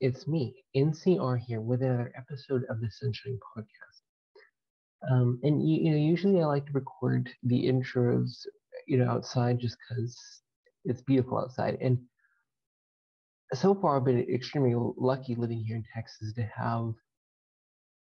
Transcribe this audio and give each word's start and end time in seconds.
It's 0.00 0.26
me, 0.26 0.64
NCR 0.76 1.38
here 1.38 1.60
with 1.60 1.82
another 1.82 2.12
episode 2.16 2.64
of 2.68 2.80
the 2.80 2.86
SunShining 2.88 3.38
Podcast. 3.56 4.02
Um, 5.10 5.40
and 5.42 5.66
you, 5.66 5.84
you 5.84 5.90
know, 5.90 5.96
usually 5.96 6.40
I 6.40 6.46
like 6.46 6.66
to 6.66 6.72
record 6.72 7.30
the 7.42 7.64
intros, 7.64 8.46
you 8.86 8.98
know, 8.98 9.10
outside 9.10 9.58
just 9.58 9.76
because 9.88 10.16
it's 10.84 11.02
beautiful 11.02 11.38
outside. 11.38 11.78
And 11.80 11.98
so 13.54 13.74
far, 13.74 13.96
I've 13.96 14.04
been 14.04 14.26
extremely 14.32 14.74
lucky 14.96 15.34
living 15.34 15.64
here 15.64 15.76
in 15.76 15.84
Texas 15.94 16.32
to 16.34 16.42
have 16.42 16.92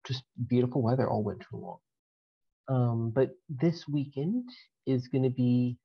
just 0.06 0.24
beautiful 0.48 0.82
weather 0.82 1.08
all 1.08 1.24
winter 1.24 1.46
long. 1.52 1.78
Um, 2.68 3.12
but 3.14 3.30
this 3.48 3.86
weekend 3.88 4.48
is 4.86 5.08
going 5.08 5.24
to 5.24 5.30
be, 5.30 5.78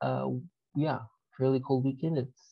uh, 0.00 0.28
yeah, 0.74 1.00
fairly 1.38 1.60
cold 1.60 1.84
weekend. 1.84 2.18
It's 2.18 2.51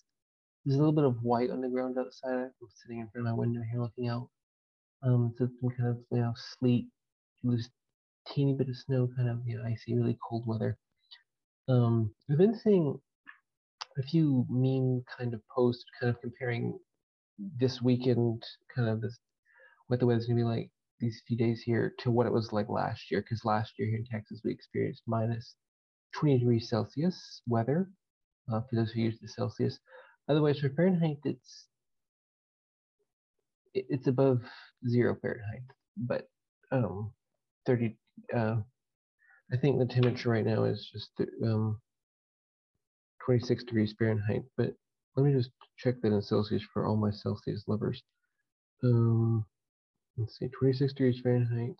there's 0.70 0.79
a 0.79 0.83
little 0.83 0.95
bit 0.95 1.05
of 1.05 1.24
white 1.24 1.51
on 1.51 1.60
the 1.60 1.69
ground 1.69 1.97
outside. 1.98 2.33
I'm 2.33 2.52
sitting 2.80 3.01
in 3.01 3.09
front 3.09 3.27
of 3.27 3.33
my 3.33 3.37
window 3.37 3.61
here 3.73 3.80
looking 3.80 4.06
out. 4.09 4.28
Um, 5.02 5.34
so 5.37 5.48
some 5.61 5.70
kind 5.70 5.88
of 5.88 5.98
you 6.12 6.20
know 6.20 6.33
sleet, 6.37 6.87
just 7.51 7.70
teeny 8.28 8.55
bit 8.55 8.69
of 8.69 8.77
snow, 8.77 9.09
kind 9.16 9.28
of 9.28 9.41
you 9.45 9.59
know 9.59 9.64
icy, 9.64 9.97
really 9.97 10.16
cold 10.28 10.45
weather. 10.47 10.78
Um, 11.69 12.12
I've 12.30 12.38
been 12.38 12.55
seeing 12.55 13.01
a 13.98 14.02
few 14.05 14.47
meme 14.48 15.02
kind 15.19 15.34
of 15.34 15.41
posts, 15.48 15.84
kind 16.01 16.14
of 16.14 16.20
comparing 16.20 16.78
this 17.58 17.83
weekend, 17.83 18.45
kind 18.73 18.89
of 18.89 19.00
this 19.00 19.19
what 19.89 19.98
the 19.98 20.06
weather's 20.06 20.27
gonna 20.27 20.36
be 20.36 20.45
like 20.45 20.70
these 21.00 21.20
few 21.27 21.36
days 21.36 21.62
here 21.62 21.95
to 21.98 22.12
what 22.12 22.28
it 22.28 22.33
was 22.33 22.52
like 22.52 22.69
last 22.69 23.11
year. 23.11 23.23
Because 23.23 23.45
last 23.45 23.73
year 23.77 23.89
here 23.89 23.98
in 23.98 24.06
Texas 24.06 24.41
we 24.45 24.52
experienced 24.52 25.02
minus 25.08 25.56
20 26.14 26.39
degrees 26.39 26.69
Celsius 26.69 27.42
weather. 27.48 27.91
Uh, 28.52 28.61
for 28.69 28.77
those 28.77 28.92
who 28.92 29.00
use 29.00 29.19
the 29.20 29.28
Celsius, 29.28 29.78
Otherwise, 30.31 30.61
for 30.61 30.70
Fahrenheit, 30.70 31.19
it's 31.25 31.67
it's 33.75 34.06
above 34.09 34.41
zero 34.89 35.17
Fahrenheit, 35.20 35.62
but 35.97 36.28
um, 36.73 37.12
30. 37.67 37.97
Uh, 38.34 38.56
I 39.53 39.56
think 39.56 39.78
the 39.78 39.86
temperature 39.86 40.31
right 40.31 40.47
now 40.47 40.64
is 40.64 40.89
just 40.92 41.11
um, 41.45 41.81
26 43.25 43.64
degrees 43.64 43.95
Fahrenheit. 43.98 44.42
But 44.56 44.75
let 45.17 45.27
me 45.27 45.33
just 45.33 45.51
check 45.78 45.97
that 46.03 46.12
in 46.12 46.23
Celsius 46.23 46.62
for 46.73 46.86
all 46.86 46.97
my 46.97 47.11
Celsius 47.11 47.64
lovers. 47.67 48.03
Um, 48.84 49.45
let's 50.17 50.39
see, 50.39 50.48
26 50.58 50.92
degrees 50.95 51.20
Fahrenheit 51.23 51.77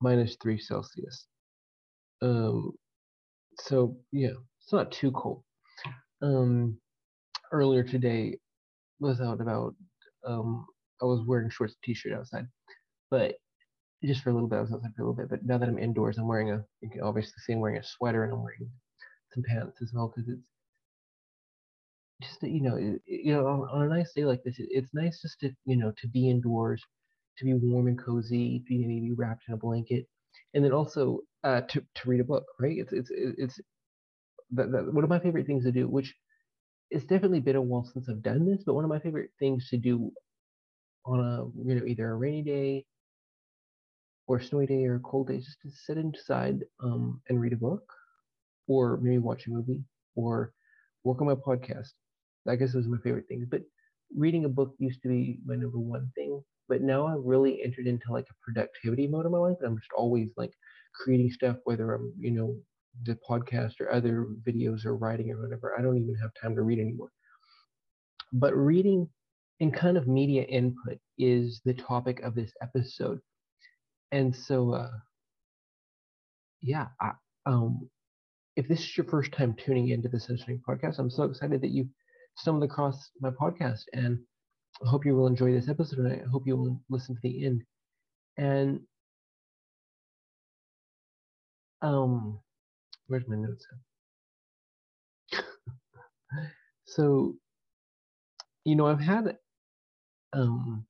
minus 0.00 0.36
three 0.42 0.58
Celsius. 0.58 1.26
Um, 2.22 2.72
so 3.58 3.96
yeah, 4.12 4.34
it's 4.62 4.72
not 4.72 4.92
too 4.92 5.12
cold. 5.12 5.42
Um, 6.22 6.78
earlier 7.52 7.84
today 7.84 8.38
was 9.00 9.20
out 9.20 9.40
about 9.40 9.74
um 10.26 10.66
I 11.00 11.04
was 11.04 11.24
wearing 11.26 11.50
shorts 11.50 11.76
t-shirt 11.84 12.12
outside. 12.12 12.46
But 13.10 13.34
just 14.04 14.22
for 14.22 14.30
a 14.30 14.32
little 14.32 14.48
bit, 14.48 14.56
I 14.56 14.62
was 14.62 14.72
outside 14.72 14.92
for 14.96 15.02
a 15.02 15.06
little 15.06 15.16
bit. 15.16 15.30
But 15.30 15.44
now 15.44 15.58
that 15.58 15.68
I'm 15.68 15.78
indoors, 15.78 16.18
I'm 16.18 16.28
wearing 16.28 16.50
a 16.50 16.64
you 16.80 16.90
can 16.90 17.02
obviously 17.02 17.34
see 17.38 17.52
I'm 17.52 17.60
wearing 17.60 17.78
a 17.78 17.84
sweater 17.84 18.24
and 18.24 18.32
I'm 18.32 18.42
wearing 18.42 18.70
some 19.32 19.44
pants 19.44 19.80
as 19.82 19.92
well 19.94 20.12
because 20.14 20.28
it's 20.28 20.42
just 22.22 22.42
you 22.42 22.62
know 22.62 22.76
you 22.76 23.32
know 23.32 23.46
on, 23.46 23.68
on, 23.68 23.82
a 23.82 23.88
nice 23.88 24.12
day 24.12 24.24
like 24.24 24.42
this, 24.44 24.58
it, 24.58 24.68
it's 24.70 24.94
nice 24.94 25.20
just 25.20 25.40
to 25.40 25.50
you 25.64 25.76
know 25.76 25.92
to 26.00 26.08
be 26.08 26.30
indoors, 26.30 26.82
to 27.38 27.44
be 27.44 27.54
warm 27.54 27.88
and 27.88 27.98
cozy, 27.98 28.60
to 28.60 28.64
be 28.64 28.86
maybe 28.86 29.12
wrapped 29.12 29.42
in 29.48 29.54
a 29.54 29.56
blanket, 29.56 30.06
and 30.54 30.64
then 30.64 30.72
also 30.72 31.20
uh, 31.44 31.60
to 31.62 31.80
to 31.80 32.08
read 32.08 32.20
a 32.20 32.24
book. 32.24 32.44
Right? 32.60 32.78
It's 32.78 32.92
it's 32.92 33.10
it's 33.12 33.60
that, 34.52 34.70
that, 34.70 34.92
one 34.92 35.04
of 35.04 35.10
my 35.10 35.18
favorite 35.18 35.46
things 35.46 35.64
to 35.64 35.72
do, 35.72 35.88
which 35.88 36.14
it's 36.92 37.04
definitely 37.06 37.40
been 37.40 37.56
a 37.56 37.62
while 37.62 37.84
since 37.84 38.08
I've 38.08 38.22
done 38.22 38.46
this, 38.46 38.64
but 38.64 38.74
one 38.74 38.84
of 38.84 38.90
my 38.90 39.00
favorite 39.00 39.32
things 39.40 39.68
to 39.70 39.78
do 39.78 40.12
on 41.06 41.20
a 41.20 41.44
you 41.68 41.74
know 41.76 41.86
either 41.86 42.10
a 42.10 42.16
rainy 42.16 42.42
day 42.42 42.86
or 44.26 44.38
a 44.38 44.42
snowy 44.44 44.66
day 44.66 44.84
or 44.86 44.96
a 44.96 45.00
cold 45.00 45.28
day 45.28 45.36
is 45.36 45.44
just 45.46 45.60
to 45.62 45.70
sit 45.70 45.98
inside 45.98 46.64
um, 46.82 47.20
and 47.28 47.40
read 47.40 47.52
a 47.52 47.56
book, 47.56 47.84
or 48.68 48.98
maybe 49.02 49.18
watch 49.18 49.46
a 49.46 49.50
movie, 49.50 49.82
or 50.16 50.52
work 51.04 51.20
on 51.20 51.28
my 51.28 51.34
podcast. 51.34 51.90
I 52.48 52.56
guess 52.56 52.72
those 52.72 52.86
are 52.86 52.90
my 52.90 52.98
favorite 53.04 53.28
things. 53.28 53.46
But 53.50 53.62
reading 54.16 54.44
a 54.46 54.50
book 54.50 54.74
used 54.78 55.02
to 55.02 55.08
be 55.08 55.40
my 55.46 55.56
number 55.56 55.78
one 55.78 56.10
thing, 56.16 56.42
but 56.68 56.82
now 56.82 57.06
I've 57.08 57.24
really 57.24 57.62
entered 57.64 57.86
into 57.88 58.12
like 58.12 58.26
a 58.30 58.34
productivity 58.44 59.08
mode 59.08 59.26
of 59.26 59.32
my 59.32 59.38
life, 59.38 59.58
and 59.60 59.68
I'm 59.68 59.78
just 59.78 59.92
always 59.96 60.30
like 60.36 60.52
creating 60.94 61.32
stuff, 61.32 61.58
whether 61.64 61.94
I'm 61.94 62.14
you 62.18 62.32
know 62.32 62.56
the 63.04 63.18
podcast 63.28 63.80
or 63.80 63.92
other 63.92 64.26
videos 64.46 64.84
or 64.84 64.96
writing 64.96 65.30
or 65.30 65.42
whatever. 65.42 65.74
I 65.78 65.82
don't 65.82 65.96
even 65.96 66.14
have 66.16 66.30
time 66.40 66.54
to 66.56 66.62
read 66.62 66.78
anymore. 66.78 67.10
But 68.32 68.54
reading 68.56 69.08
and 69.60 69.74
kind 69.74 69.96
of 69.96 70.08
media 70.08 70.42
input 70.42 70.98
is 71.18 71.60
the 71.64 71.74
topic 71.74 72.20
of 72.20 72.34
this 72.34 72.52
episode. 72.62 73.20
And 74.10 74.34
so, 74.34 74.74
uh, 74.74 74.90
yeah, 76.60 76.88
I, 77.00 77.12
um, 77.46 77.88
if 78.56 78.68
this 78.68 78.80
is 78.80 78.96
your 78.96 79.06
first 79.06 79.32
time 79.32 79.54
tuning 79.54 79.88
into 79.88 80.08
the 80.08 80.18
SunShining 80.18 80.60
Podcast, 80.68 80.98
I'm 80.98 81.10
so 81.10 81.24
excited 81.24 81.60
that 81.62 81.70
you 81.70 81.88
stumbled 82.36 82.64
across 82.70 83.10
my 83.20 83.30
podcast, 83.30 83.84
and 83.92 84.18
I 84.84 84.88
hope 84.88 85.04
you 85.04 85.16
will 85.16 85.26
enjoy 85.26 85.52
this 85.52 85.68
episode, 85.68 86.00
and 86.00 86.22
I 86.22 86.24
hope 86.30 86.42
you 86.46 86.56
will 86.56 86.80
listen 86.90 87.14
to 87.14 87.20
the 87.22 87.44
end. 87.46 87.62
And 88.36 88.80
um, 91.80 92.40
Where's 93.12 93.28
my 93.28 93.36
notes 93.36 93.66
so, 96.86 97.36
you 98.64 98.76
know, 98.76 98.86
I've 98.86 99.00
had, 99.00 99.36
um, 100.32 100.86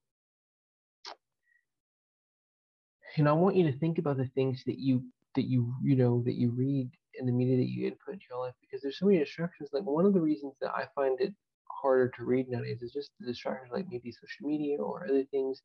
you 3.17 3.25
know, 3.25 3.31
I 3.31 3.35
want 3.35 3.57
you 3.57 3.71
to 3.71 3.79
think 3.79 3.99
about 3.99 4.19
the 4.19 4.29
things 4.35 4.63
that 4.67 4.79
you 4.79 5.03
that 5.35 5.45
you 5.47 5.75
you 5.83 5.97
know 5.97 6.23
that 6.25 6.35
you 6.35 6.51
read 6.51 6.91
in 7.19 7.27
the 7.27 7.33
media 7.33 7.57
that 7.57 7.69
you 7.69 7.87
input 7.87 8.15
into 8.15 8.27
your 8.31 8.41
life 8.41 8.55
because 8.61 8.83
there's 8.83 8.99
so 8.99 9.07
many 9.07 9.19
distractions. 9.19 9.71
Like 9.73 9.85
one 9.85 10.07
of 10.07 10.15
the 10.15 10.21
reasons 10.21 10.55
that 10.61 10.73
I 10.75 10.87
find 10.95 11.21
it 11.21 11.35
harder 11.71 12.09
to 12.17 12.25
read 12.25 12.49
nowadays 12.49 12.83
is 12.83 12.93
just 12.93 13.11
the 13.21 13.27
distractions 13.27 13.73
like 13.73 13.87
maybe 13.91 14.13
social 14.13 14.49
media 14.49 14.79
or 14.79 15.07
other 15.07 15.25
things, 15.25 15.63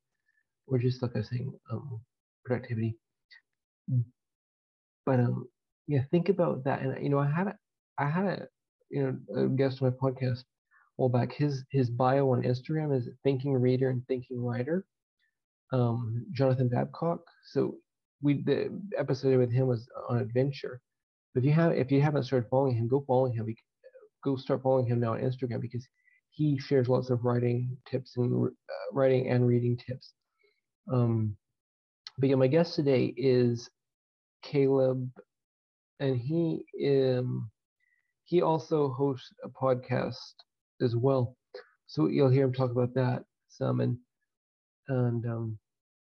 or 0.66 0.78
just 0.78 1.02
like 1.02 1.12
I 1.14 1.20
was 1.20 1.30
saying, 1.30 1.52
um, 1.70 2.00
productivity. 2.44 2.98
But 5.06 5.20
um, 5.20 5.48
yeah, 5.88 6.02
think 6.10 6.28
about 6.28 6.64
that. 6.64 6.82
And 6.82 7.02
you 7.02 7.08
know, 7.08 7.18
I 7.18 7.28
had 7.30 7.48
a, 7.48 7.56
I 7.98 8.08
had 8.08 8.26
a 8.26 8.48
you 8.90 9.02
know 9.02 9.42
a 9.42 9.48
guest 9.48 9.82
on 9.82 9.90
my 9.90 9.96
podcast 10.10 10.40
a 10.40 10.44
while 10.96 11.08
back. 11.08 11.32
His 11.32 11.64
his 11.72 11.90
bio 11.90 12.30
on 12.30 12.42
Instagram 12.42 12.96
is 12.96 13.08
thinking 13.24 13.54
reader 13.54 13.90
and 13.90 14.06
thinking 14.06 14.44
writer. 14.44 14.86
Um, 15.72 16.26
Jonathan 16.32 16.68
Babcock. 16.68 17.20
So 17.52 17.76
we 18.22 18.42
the 18.42 18.70
episode 18.98 19.38
with 19.38 19.52
him 19.52 19.66
was 19.66 19.88
on 20.08 20.18
adventure. 20.18 20.80
If 21.34 21.44
you 21.44 21.52
have 21.52 21.72
if 21.72 21.90
you 21.90 22.02
haven't 22.02 22.24
started 22.24 22.48
following 22.50 22.76
him, 22.76 22.88
go 22.88 23.04
follow 23.06 23.30
him. 23.32 23.46
Go 24.24 24.36
start 24.36 24.62
following 24.62 24.86
him 24.86 25.00
now 25.00 25.14
on 25.14 25.20
Instagram 25.20 25.60
because 25.60 25.86
he 26.30 26.58
shares 26.58 26.88
lots 26.88 27.10
of 27.10 27.24
writing 27.24 27.76
tips 27.90 28.16
and 28.16 28.46
uh, 28.46 28.50
writing 28.92 29.28
and 29.28 29.46
reading 29.46 29.76
tips. 29.76 30.12
Um, 30.92 31.36
but 32.18 32.28
yeah, 32.28 32.34
my 32.36 32.48
guest 32.48 32.74
today 32.74 33.14
is 33.16 33.70
Caleb 34.42 35.08
and 36.00 36.16
he 36.16 36.64
um, 36.86 37.50
he 38.24 38.42
also 38.42 38.90
hosts 38.90 39.32
a 39.44 39.48
podcast 39.48 40.34
as 40.80 40.94
well. 40.94 41.36
So 41.86 42.06
you'll 42.06 42.30
hear 42.30 42.44
him 42.44 42.52
talk 42.52 42.70
about 42.70 42.94
that 42.94 43.24
some 43.48 43.80
and 43.80 43.96
and 44.88 45.26
um, 45.26 45.58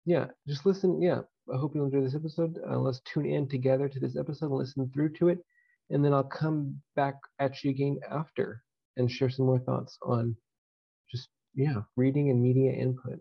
yeah, 0.06 0.28
just 0.48 0.66
listen. 0.66 1.02
Yeah, 1.02 1.22
I 1.54 1.58
hope 1.58 1.74
you'll 1.74 1.86
enjoy 1.86 2.02
this 2.02 2.16
episode. 2.16 2.60
Uh, 2.70 2.78
let's 2.78 3.02
tune 3.02 3.26
in 3.26 3.48
together 3.48 3.90
to 3.90 4.00
this 4.00 4.16
episode 4.18 4.48
and 4.48 4.56
listen 4.56 4.90
through 4.94 5.14
to 5.14 5.30
it, 5.30 5.40
and 5.90 6.04
then 6.04 6.14
I'll 6.14 6.24
come 6.24 6.80
back 6.96 7.16
at 7.40 7.64
you 7.64 7.72
again 7.72 8.00
after 8.10 8.64
and 8.98 9.12
share 9.12 9.30
some 9.30 9.46
more 9.46 9.60
thoughts 9.60 9.98
on 10.04 10.36
just 11.12 11.30
yeah 11.56 11.82
reading 11.96 12.30
and 12.30 12.42
media 12.42 12.72
input. 12.72 13.20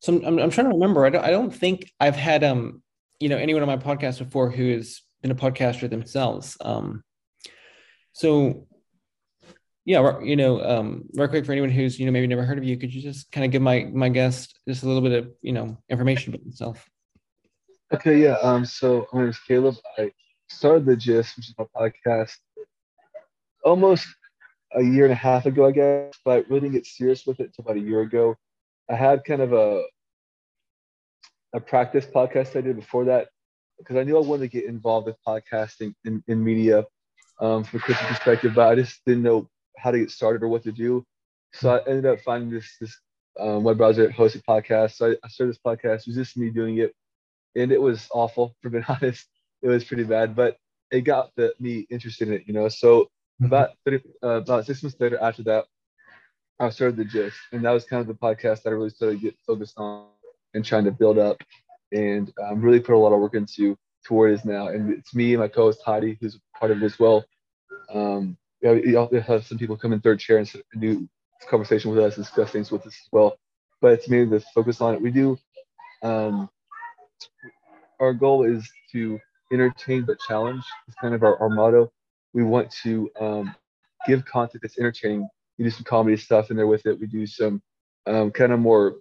So 0.00 0.20
I'm, 0.24 0.38
I'm 0.38 0.50
trying 0.50 0.68
to 0.68 0.74
remember. 0.74 1.06
I 1.06 1.10
don't, 1.10 1.24
I 1.24 1.30
don't 1.30 1.54
think 1.54 1.90
I've 2.00 2.16
had 2.16 2.44
um 2.44 2.82
you 3.20 3.28
know 3.28 3.36
anyone 3.36 3.62
on 3.62 3.68
my 3.68 3.76
podcast 3.76 4.18
before 4.18 4.50
who 4.50 4.72
has 4.72 5.02
been 5.22 5.30
a 5.30 5.34
podcaster 5.34 5.88
themselves. 5.88 6.56
Um, 6.60 7.02
so 8.12 8.66
yeah, 9.84 10.18
you 10.20 10.34
know, 10.34 10.60
um, 10.62 11.04
real 11.14 11.28
quick 11.28 11.46
for 11.46 11.52
anyone 11.52 11.70
who's 11.70 11.98
you 11.98 12.06
know 12.06 12.12
maybe 12.12 12.26
never 12.26 12.44
heard 12.44 12.58
of 12.58 12.64
you, 12.64 12.76
could 12.76 12.92
you 12.92 13.00
just 13.00 13.30
kind 13.30 13.44
of 13.44 13.52
give 13.52 13.62
my 13.62 13.88
my 13.92 14.08
guest 14.08 14.58
just 14.68 14.82
a 14.82 14.86
little 14.86 15.02
bit 15.02 15.12
of 15.12 15.30
you 15.42 15.52
know 15.52 15.78
information 15.88 16.34
about 16.34 16.42
himself? 16.42 16.88
Okay, 17.94 18.20
yeah. 18.20 18.36
Um, 18.42 18.64
so 18.64 19.06
my 19.12 19.20
name 19.20 19.30
is 19.30 19.38
Caleb. 19.38 19.76
I 19.96 20.10
started 20.48 20.86
the 20.86 20.96
Gist, 20.96 21.36
which 21.36 21.48
is 21.48 21.54
my 21.56 21.66
podcast, 21.76 22.36
almost 23.64 24.08
a 24.74 24.82
year 24.82 25.04
and 25.04 25.12
a 25.12 25.16
half 25.16 25.46
ago, 25.46 25.66
I 25.66 25.70
guess. 25.70 26.14
But 26.24 26.30
I 26.32 26.44
really 26.48 26.62
didn't 26.62 26.72
get 26.72 26.86
serious 26.86 27.24
with 27.24 27.38
it 27.38 27.44
until 27.56 27.64
about 27.64 27.76
a 27.76 27.86
year 27.86 28.00
ago. 28.00 28.34
I 28.90 28.96
had 28.96 29.24
kind 29.24 29.40
of 29.40 29.52
a 29.52 29.84
a 31.56 31.60
practice 31.60 32.06
podcast 32.06 32.56
I 32.56 32.62
did 32.62 32.76
before 32.76 33.06
that 33.06 33.28
because 33.78 33.96
I 33.96 34.04
knew 34.04 34.16
I 34.16 34.20
wanted 34.20 34.50
to 34.50 34.60
get 34.60 34.66
involved 34.66 35.06
with 35.06 35.16
podcasting 35.26 35.94
in, 36.04 36.22
in 36.28 36.44
media 36.44 36.84
um, 37.40 37.64
from 37.64 37.80
a 37.80 37.82
Christian 37.82 38.08
perspective, 38.08 38.52
but 38.54 38.68
I 38.68 38.76
just 38.76 39.02
didn't 39.06 39.24
know 39.24 39.48
how 39.78 39.92
to 39.92 39.98
get 39.98 40.10
started 40.10 40.42
or 40.42 40.48
what 40.48 40.64
to 40.64 40.72
do. 40.72 41.04
So 41.54 41.70
I 41.74 41.80
ended 41.88 42.06
up 42.06 42.20
finding 42.20 42.50
this 42.50 42.76
this 42.80 42.98
um, 43.40 43.64
web 43.64 43.78
browser 43.78 44.08
hosted 44.10 44.44
podcast. 44.48 44.92
So 44.92 45.10
I, 45.12 45.16
I 45.24 45.28
started 45.28 45.54
this 45.54 45.60
podcast. 45.66 46.00
It 46.02 46.08
was 46.08 46.16
just 46.16 46.36
me 46.36 46.50
doing 46.50 46.78
it, 46.78 46.94
and 47.56 47.72
it 47.72 47.80
was 47.80 48.08
awful 48.12 48.54
for 48.62 48.70
being 48.70 48.84
honest. 48.88 49.26
It 49.62 49.68
was 49.68 49.84
pretty 49.84 50.04
bad, 50.04 50.36
but 50.36 50.56
it 50.90 51.02
got 51.02 51.30
the, 51.36 51.54
me 51.60 51.86
interested 51.90 52.28
in 52.28 52.34
it. 52.34 52.42
You 52.46 52.54
know, 52.54 52.68
so 52.68 53.08
Mm-hmm. 53.42 53.62
about 53.62 53.70
30, 53.86 54.02
uh, 54.22 54.28
about 54.42 54.66
six 54.66 54.82
months 54.82 54.96
later 55.00 55.18
after 55.20 55.42
that, 55.44 55.64
I 56.60 56.70
started 56.70 56.96
the 56.96 57.04
gist, 57.04 57.38
and 57.52 57.64
that 57.64 57.72
was 57.72 57.84
kind 57.84 58.00
of 58.00 58.06
the 58.08 58.14
podcast 58.14 58.62
that 58.62 58.70
I 58.70 58.72
really 58.72 58.90
started 58.90 59.16
to 59.20 59.22
get 59.22 59.38
focused 59.46 59.78
on 59.78 60.06
and 60.54 60.64
trying 60.64 60.84
to 60.84 60.92
build 60.92 61.18
up, 61.18 61.42
and 61.92 62.32
um, 62.44 62.60
really 62.60 62.80
put 62.80 62.94
a 62.94 62.98
lot 62.98 63.12
of 63.12 63.20
work 63.20 63.34
into 63.34 63.76
to 64.06 64.14
where 64.14 64.28
it 64.28 64.34
is 64.34 64.44
now. 64.44 64.68
And 64.68 64.92
it's 64.92 65.14
me 65.14 65.34
and 65.34 65.40
my 65.40 65.48
co-host 65.48 65.80
Heidi, 65.84 66.18
who's 66.20 66.38
part 66.58 66.70
of 66.70 66.82
it 66.82 66.86
as 66.86 66.98
well. 66.98 67.24
Um, 67.92 68.36
we 68.62 68.94
have 69.20 69.46
some 69.46 69.58
people 69.58 69.76
come 69.76 69.92
in 69.92 70.00
third 70.00 70.18
chair 70.18 70.38
and 70.38 70.50
do 70.80 71.08
conversation 71.48 71.90
with 71.90 72.02
us, 72.02 72.16
discuss 72.16 72.50
things 72.50 72.70
with 72.70 72.82
us 72.82 72.94
as 72.94 73.08
well. 73.12 73.36
But 73.80 73.92
it's 73.92 74.08
mainly 74.08 74.38
the 74.38 74.44
focus 74.54 74.80
on 74.80 74.94
it. 74.94 75.02
We 75.02 75.10
do. 75.10 75.38
Um, 76.02 76.48
our 78.00 78.12
goal 78.12 78.44
is 78.44 78.68
to 78.92 79.18
entertain 79.52 80.04
but 80.04 80.18
challenge. 80.26 80.64
It's 80.88 80.96
kind 81.00 81.14
of 81.14 81.22
our, 81.22 81.38
our 81.38 81.48
motto. 81.48 81.90
We 82.32 82.42
want 82.42 82.70
to 82.82 83.10
um, 83.20 83.54
give 84.06 84.24
content 84.24 84.62
that's 84.62 84.78
entertaining. 84.78 85.28
We 85.58 85.64
do 85.64 85.70
some 85.70 85.84
comedy 85.84 86.16
stuff 86.16 86.50
in 86.50 86.56
there 86.56 86.66
with 86.66 86.84
it. 86.86 86.98
We 86.98 87.06
do 87.06 87.26
some 87.26 87.62
um, 88.06 88.30
kind 88.30 88.52
of 88.52 88.60
more 88.60 88.96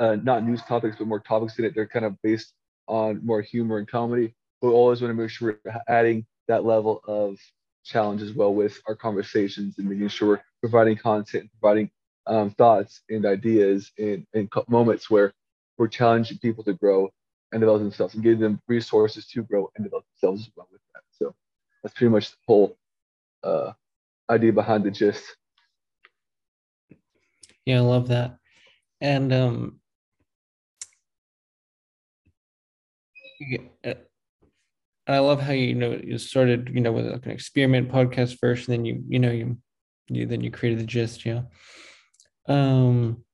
uh, 0.00 0.16
not 0.22 0.44
news 0.44 0.62
topics, 0.62 0.96
but 0.98 1.06
more 1.06 1.20
topics 1.20 1.58
in 1.58 1.64
it. 1.64 1.74
They're 1.74 1.86
kind 1.86 2.04
of 2.04 2.16
based 2.22 2.54
on 2.88 3.24
more 3.24 3.42
humor 3.42 3.78
and 3.78 3.86
comedy. 3.86 4.34
But 4.60 4.68
we 4.68 4.74
always 4.74 5.00
want 5.00 5.10
to 5.14 5.22
make 5.22 5.30
sure 5.30 5.58
we're 5.64 5.80
adding 5.88 6.26
that 6.48 6.64
level 6.64 7.02
of 7.06 7.38
challenge 7.84 8.22
as 8.22 8.32
well 8.32 8.52
with 8.52 8.80
our 8.88 8.96
conversations 8.96 9.78
and 9.78 9.88
making 9.88 10.08
sure 10.08 10.28
we're 10.28 10.40
providing 10.60 10.96
content, 10.96 11.50
providing 11.60 11.90
um, 12.26 12.50
thoughts 12.50 13.02
and 13.08 13.24
ideas 13.26 13.92
and, 13.98 14.26
moments 14.68 15.10
where 15.10 15.32
we're 15.78 15.88
challenging 15.88 16.38
people 16.38 16.64
to 16.64 16.74
grow 16.74 17.08
and 17.52 17.60
develop 17.60 17.82
themselves 17.82 18.14
and 18.14 18.22
giving 18.22 18.40
them 18.40 18.60
resources 18.68 19.26
to 19.26 19.42
grow 19.42 19.70
and 19.76 19.84
develop 19.84 20.04
themselves 20.14 20.42
as 20.42 20.52
well 20.56 20.68
with 20.70 20.80
that. 20.94 21.02
So 21.10 21.34
that's 21.82 21.94
pretty 21.94 22.10
much 22.10 22.30
the 22.30 22.36
whole 22.46 22.76
uh, 23.42 23.72
idea 24.28 24.52
behind 24.52 24.84
the 24.84 24.90
gist. 24.90 25.24
Yeah, 27.64 27.78
I 27.78 27.80
love 27.80 28.08
that. 28.08 28.36
And 29.00 29.32
um 29.32 29.79
I 35.06 35.18
love 35.18 35.40
how 35.40 35.52
you 35.52 35.74
know 35.74 35.98
you 36.02 36.18
started, 36.18 36.70
you 36.72 36.80
know, 36.80 36.92
with 36.92 37.06
like 37.06 37.26
an 37.26 37.32
experiment 37.32 37.90
podcast 37.90 38.38
first, 38.38 38.68
and 38.68 38.78
then 38.78 38.84
you, 38.84 39.02
you 39.08 39.18
know, 39.18 39.30
you 39.30 39.58
you 40.08 40.26
then 40.26 40.40
you 40.40 40.50
created 40.50 40.80
the 40.80 40.84
gist, 40.86 41.24
yeah. 41.24 41.42
Um 42.46 43.24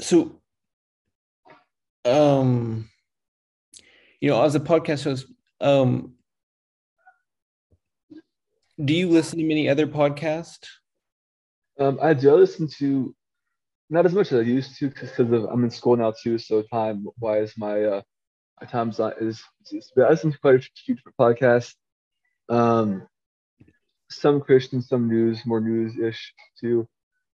so 0.00 0.40
um 2.04 2.88
you 4.20 4.30
know 4.30 4.42
as 4.42 4.54
a 4.54 4.60
podcast 4.60 5.04
host 5.04 5.26
um 5.60 6.14
do 8.82 8.94
you 8.94 9.08
listen 9.08 9.38
to 9.38 9.44
many 9.44 9.68
other 9.68 9.86
podcasts 9.86 10.66
um, 11.80 11.98
i 12.00 12.14
do 12.14 12.34
listen 12.36 12.68
to 12.68 13.14
not 13.90 14.06
as 14.06 14.14
much 14.14 14.32
as 14.32 14.40
i 14.40 14.42
used 14.42 14.76
to 14.78 14.88
because 14.88 15.10
i'm 15.18 15.64
in 15.64 15.70
school 15.70 15.96
now 15.96 16.12
too 16.12 16.38
so 16.38 16.62
time 16.62 17.06
wise 17.18 17.54
my 17.56 17.82
uh 17.84 18.02
my 18.60 18.66
time's 18.66 19.00
is, 19.20 19.42
but 19.94 20.06
i 20.06 20.10
listen 20.10 20.32
to 20.32 20.38
quite 20.38 20.56
a 20.56 20.60
few 20.84 20.94
different 20.94 21.16
podcasts 21.18 21.74
um 22.48 23.06
some 24.10 24.40
christian 24.40 24.82
some 24.82 25.08
news 25.08 25.44
more 25.46 25.60
news-ish 25.60 26.34
too 26.60 26.86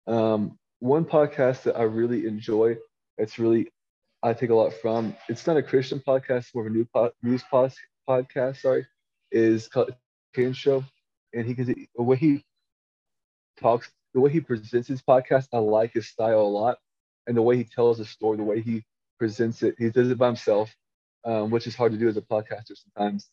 um 0.07 0.57
one 0.83 1.05
podcast 1.05 1.63
that 1.63 1.77
I 1.77 1.83
really 1.83 2.27
enjoy. 2.27 2.75
It's 3.17 3.39
really 3.39 3.71
I 4.21 4.33
take 4.33 4.49
a 4.49 4.55
lot 4.55 4.73
from. 4.73 5.15
It's 5.29 5.47
not 5.47 5.55
a 5.55 5.63
Christian 5.63 6.03
podcast, 6.05 6.53
more 6.53 6.67
of 6.67 6.71
a 6.71 6.75
new 6.75 6.85
po- 6.93 7.11
news 7.23 7.41
pod- 7.49 7.73
podcast. 8.07 8.57
Sorry, 8.57 8.85
is 9.31 9.69
called 9.69 9.95
Cain 10.35 10.51
Show, 10.51 10.83
and 11.33 11.45
he 11.45 11.55
can 11.55 11.65
the 11.95 12.03
way 12.03 12.17
he 12.17 12.43
talks, 13.61 13.89
the 14.13 14.19
way 14.19 14.31
he 14.31 14.39
presents 14.39 14.87
his 14.87 15.01
podcast. 15.01 15.47
I 15.53 15.57
like 15.57 15.93
his 15.93 16.07
style 16.07 16.41
a 16.41 16.43
lot, 16.43 16.77
and 17.27 17.35
the 17.35 17.41
way 17.41 17.57
he 17.57 17.63
tells 17.63 17.99
a 17.99 18.05
story, 18.05 18.37
the 18.37 18.43
way 18.43 18.61
he 18.61 18.83
presents 19.19 19.63
it. 19.63 19.75
He 19.77 19.89
does 19.89 20.09
it 20.09 20.17
by 20.17 20.27
himself, 20.27 20.73
um, 21.25 21.49
which 21.49 21.67
is 21.67 21.75
hard 21.75 21.91
to 21.91 21.97
do 21.97 22.07
as 22.07 22.17
a 22.17 22.21
podcaster 22.21 22.75
sometimes. 22.75 23.29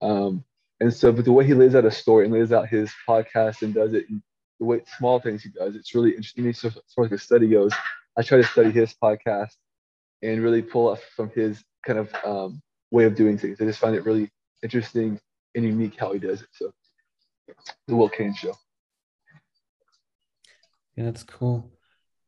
Um, 0.00 0.44
and 0.80 0.92
so, 0.92 1.12
but 1.12 1.24
the 1.24 1.32
way 1.32 1.46
he 1.46 1.54
lays 1.54 1.74
out 1.74 1.84
a 1.84 1.90
story 1.90 2.24
and 2.24 2.34
lays 2.34 2.52
out 2.52 2.68
his 2.68 2.92
podcast 3.08 3.62
and 3.62 3.72
does 3.72 3.94
it 3.94 4.06
in 4.08 4.22
the 4.58 4.66
way 4.66 4.80
small 4.98 5.20
things 5.20 5.42
he 5.42 5.50
does. 5.50 5.76
It's 5.76 5.94
really 5.94 6.10
interesting. 6.10 6.46
As 6.48 6.60
far 6.94 7.04
as 7.04 7.10
the 7.10 7.18
study 7.18 7.48
goes, 7.48 7.72
I 8.16 8.22
try 8.22 8.38
to 8.38 8.44
study 8.44 8.70
his 8.70 8.94
podcast 8.94 9.54
and 10.22 10.42
really 10.42 10.62
pull 10.62 10.88
up 10.88 11.00
from 11.16 11.30
his 11.30 11.62
kind 11.86 11.98
of 11.98 12.14
um, 12.24 12.62
way 12.90 13.04
of 13.04 13.14
doing 13.14 13.38
things. 13.38 13.60
I 13.60 13.64
just 13.64 13.80
find 13.80 13.94
it 13.94 14.04
really 14.04 14.30
interesting 14.62 15.20
and 15.54 15.64
unique 15.64 15.98
how 15.98 16.12
he 16.12 16.18
does 16.18 16.42
it. 16.42 16.48
So 16.52 16.72
the 17.88 17.96
Will 17.96 18.08
Cain 18.08 18.34
Show. 18.34 18.54
Yeah, 20.96 21.04
that's 21.04 21.22
cool. 21.24 21.72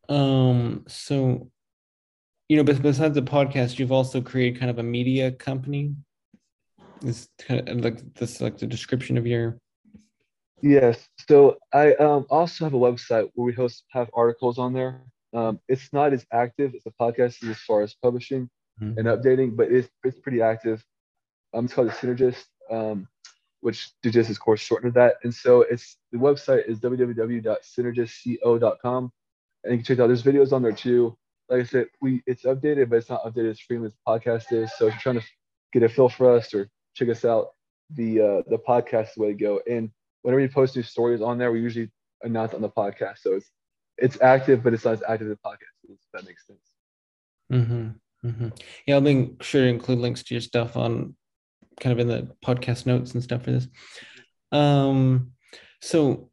Um, 0.08 0.84
so 0.86 1.50
you 2.48 2.56
know, 2.58 2.64
besides 2.64 3.14
the 3.14 3.22
podcast, 3.22 3.78
you've 3.78 3.92
also 3.92 4.20
created 4.20 4.60
kind 4.60 4.70
of 4.70 4.78
a 4.78 4.82
media 4.82 5.32
company. 5.32 5.94
Is 7.02 7.28
kind 7.38 7.68
of 7.68 7.80
like 7.80 8.14
this 8.14 8.40
like 8.40 8.58
the 8.58 8.66
description 8.66 9.18
of 9.18 9.26
your 9.26 9.58
Yes. 10.64 11.06
So 11.28 11.58
I 11.74 11.92
um, 11.94 12.24
also 12.30 12.64
have 12.64 12.72
a 12.72 12.78
website 12.78 13.28
where 13.34 13.44
we 13.44 13.52
host 13.52 13.84
have 13.90 14.08
articles 14.14 14.58
on 14.58 14.72
there. 14.72 15.02
Um, 15.34 15.60
it's 15.68 15.92
not 15.92 16.14
as 16.14 16.24
active 16.32 16.74
as 16.74 16.84
the 16.84 16.92
podcast 16.98 17.46
as 17.48 17.58
far 17.58 17.82
as 17.82 17.94
publishing 18.02 18.48
mm-hmm. 18.80 18.98
and 18.98 19.06
updating, 19.08 19.56
but 19.56 19.70
it's 19.70 19.88
it's 20.04 20.18
pretty 20.20 20.40
active. 20.40 20.82
Um, 21.52 21.66
it's 21.66 21.74
called 21.74 21.88
the 21.88 21.92
Synergist, 21.92 22.44
um, 22.70 23.06
which 23.64 23.90
of 24.04 24.40
course 24.40 24.60
shortened 24.60 24.92
that. 24.92 25.14
And 25.24 25.34
so 25.34 25.62
it's 25.62 25.96
the 26.12 26.18
website 26.18 26.68
is 26.68 26.80
www.synergistco.com, 26.80 29.12
and 29.64 29.72
you 29.72 29.78
can 29.78 29.86
check 29.86 30.00
out. 30.00 30.08
There's 30.08 30.22
videos 30.22 30.52
on 30.52 30.60
there 30.60 30.72
too. 30.72 31.16
Like 31.48 31.62
I 31.62 31.64
said, 31.64 31.86
we 32.02 32.22
it's 32.26 32.42
updated, 32.42 32.90
but 32.90 32.96
it's 32.96 33.08
not 33.08 33.24
updated 33.24 33.52
as 33.52 33.60
frequently 33.60 33.86
as 33.86 33.94
podcast 34.06 34.52
is. 34.52 34.70
So 34.76 34.88
if 34.88 34.92
you're 34.92 35.00
trying 35.00 35.20
to 35.20 35.26
get 35.72 35.82
a 35.82 35.88
feel 35.88 36.10
for 36.10 36.36
us 36.36 36.52
or 36.52 36.68
check 36.94 37.08
us 37.08 37.24
out, 37.24 37.52
the 37.88 38.20
uh, 38.20 38.42
the 38.50 38.58
podcast 38.58 39.04
is 39.04 39.14
the 39.16 39.22
way 39.22 39.28
to 39.28 39.34
go. 39.34 39.62
And 39.66 39.90
whenever 40.20 40.42
you 40.42 40.50
post 40.50 40.76
new 40.76 40.82
stories 40.82 41.22
on 41.22 41.38
there, 41.38 41.50
we 41.50 41.62
usually 41.62 41.90
announce 42.22 42.52
on 42.52 42.60
the 42.60 42.68
podcast. 42.68 43.20
So 43.20 43.32
it's 43.32 43.50
it's 43.96 44.20
active, 44.20 44.62
but 44.62 44.74
it's 44.74 44.84
not 44.84 44.92
as 44.92 45.02
active 45.08 45.30
as 45.30 45.38
the 45.38 45.48
podcast. 45.48 45.72
If 45.88 45.96
that 46.12 46.26
makes 46.26 46.46
sense. 46.46 46.74
Mm-hmm. 47.50 47.92
Mm-hmm. 48.28 48.48
Yeah, 48.86 48.96
I'll 48.96 49.00
make 49.00 49.42
sure 49.42 49.62
to 49.62 49.68
include 49.68 50.00
links 50.00 50.22
to 50.24 50.34
your 50.34 50.42
stuff 50.42 50.76
on 50.76 51.16
kind 51.80 51.92
of 51.92 51.98
in 51.98 52.08
the 52.08 52.34
podcast 52.44 52.86
notes 52.86 53.14
and 53.14 53.22
stuff 53.22 53.42
for 53.42 53.52
this. 53.52 53.68
Um, 54.52 55.32
so 55.80 56.30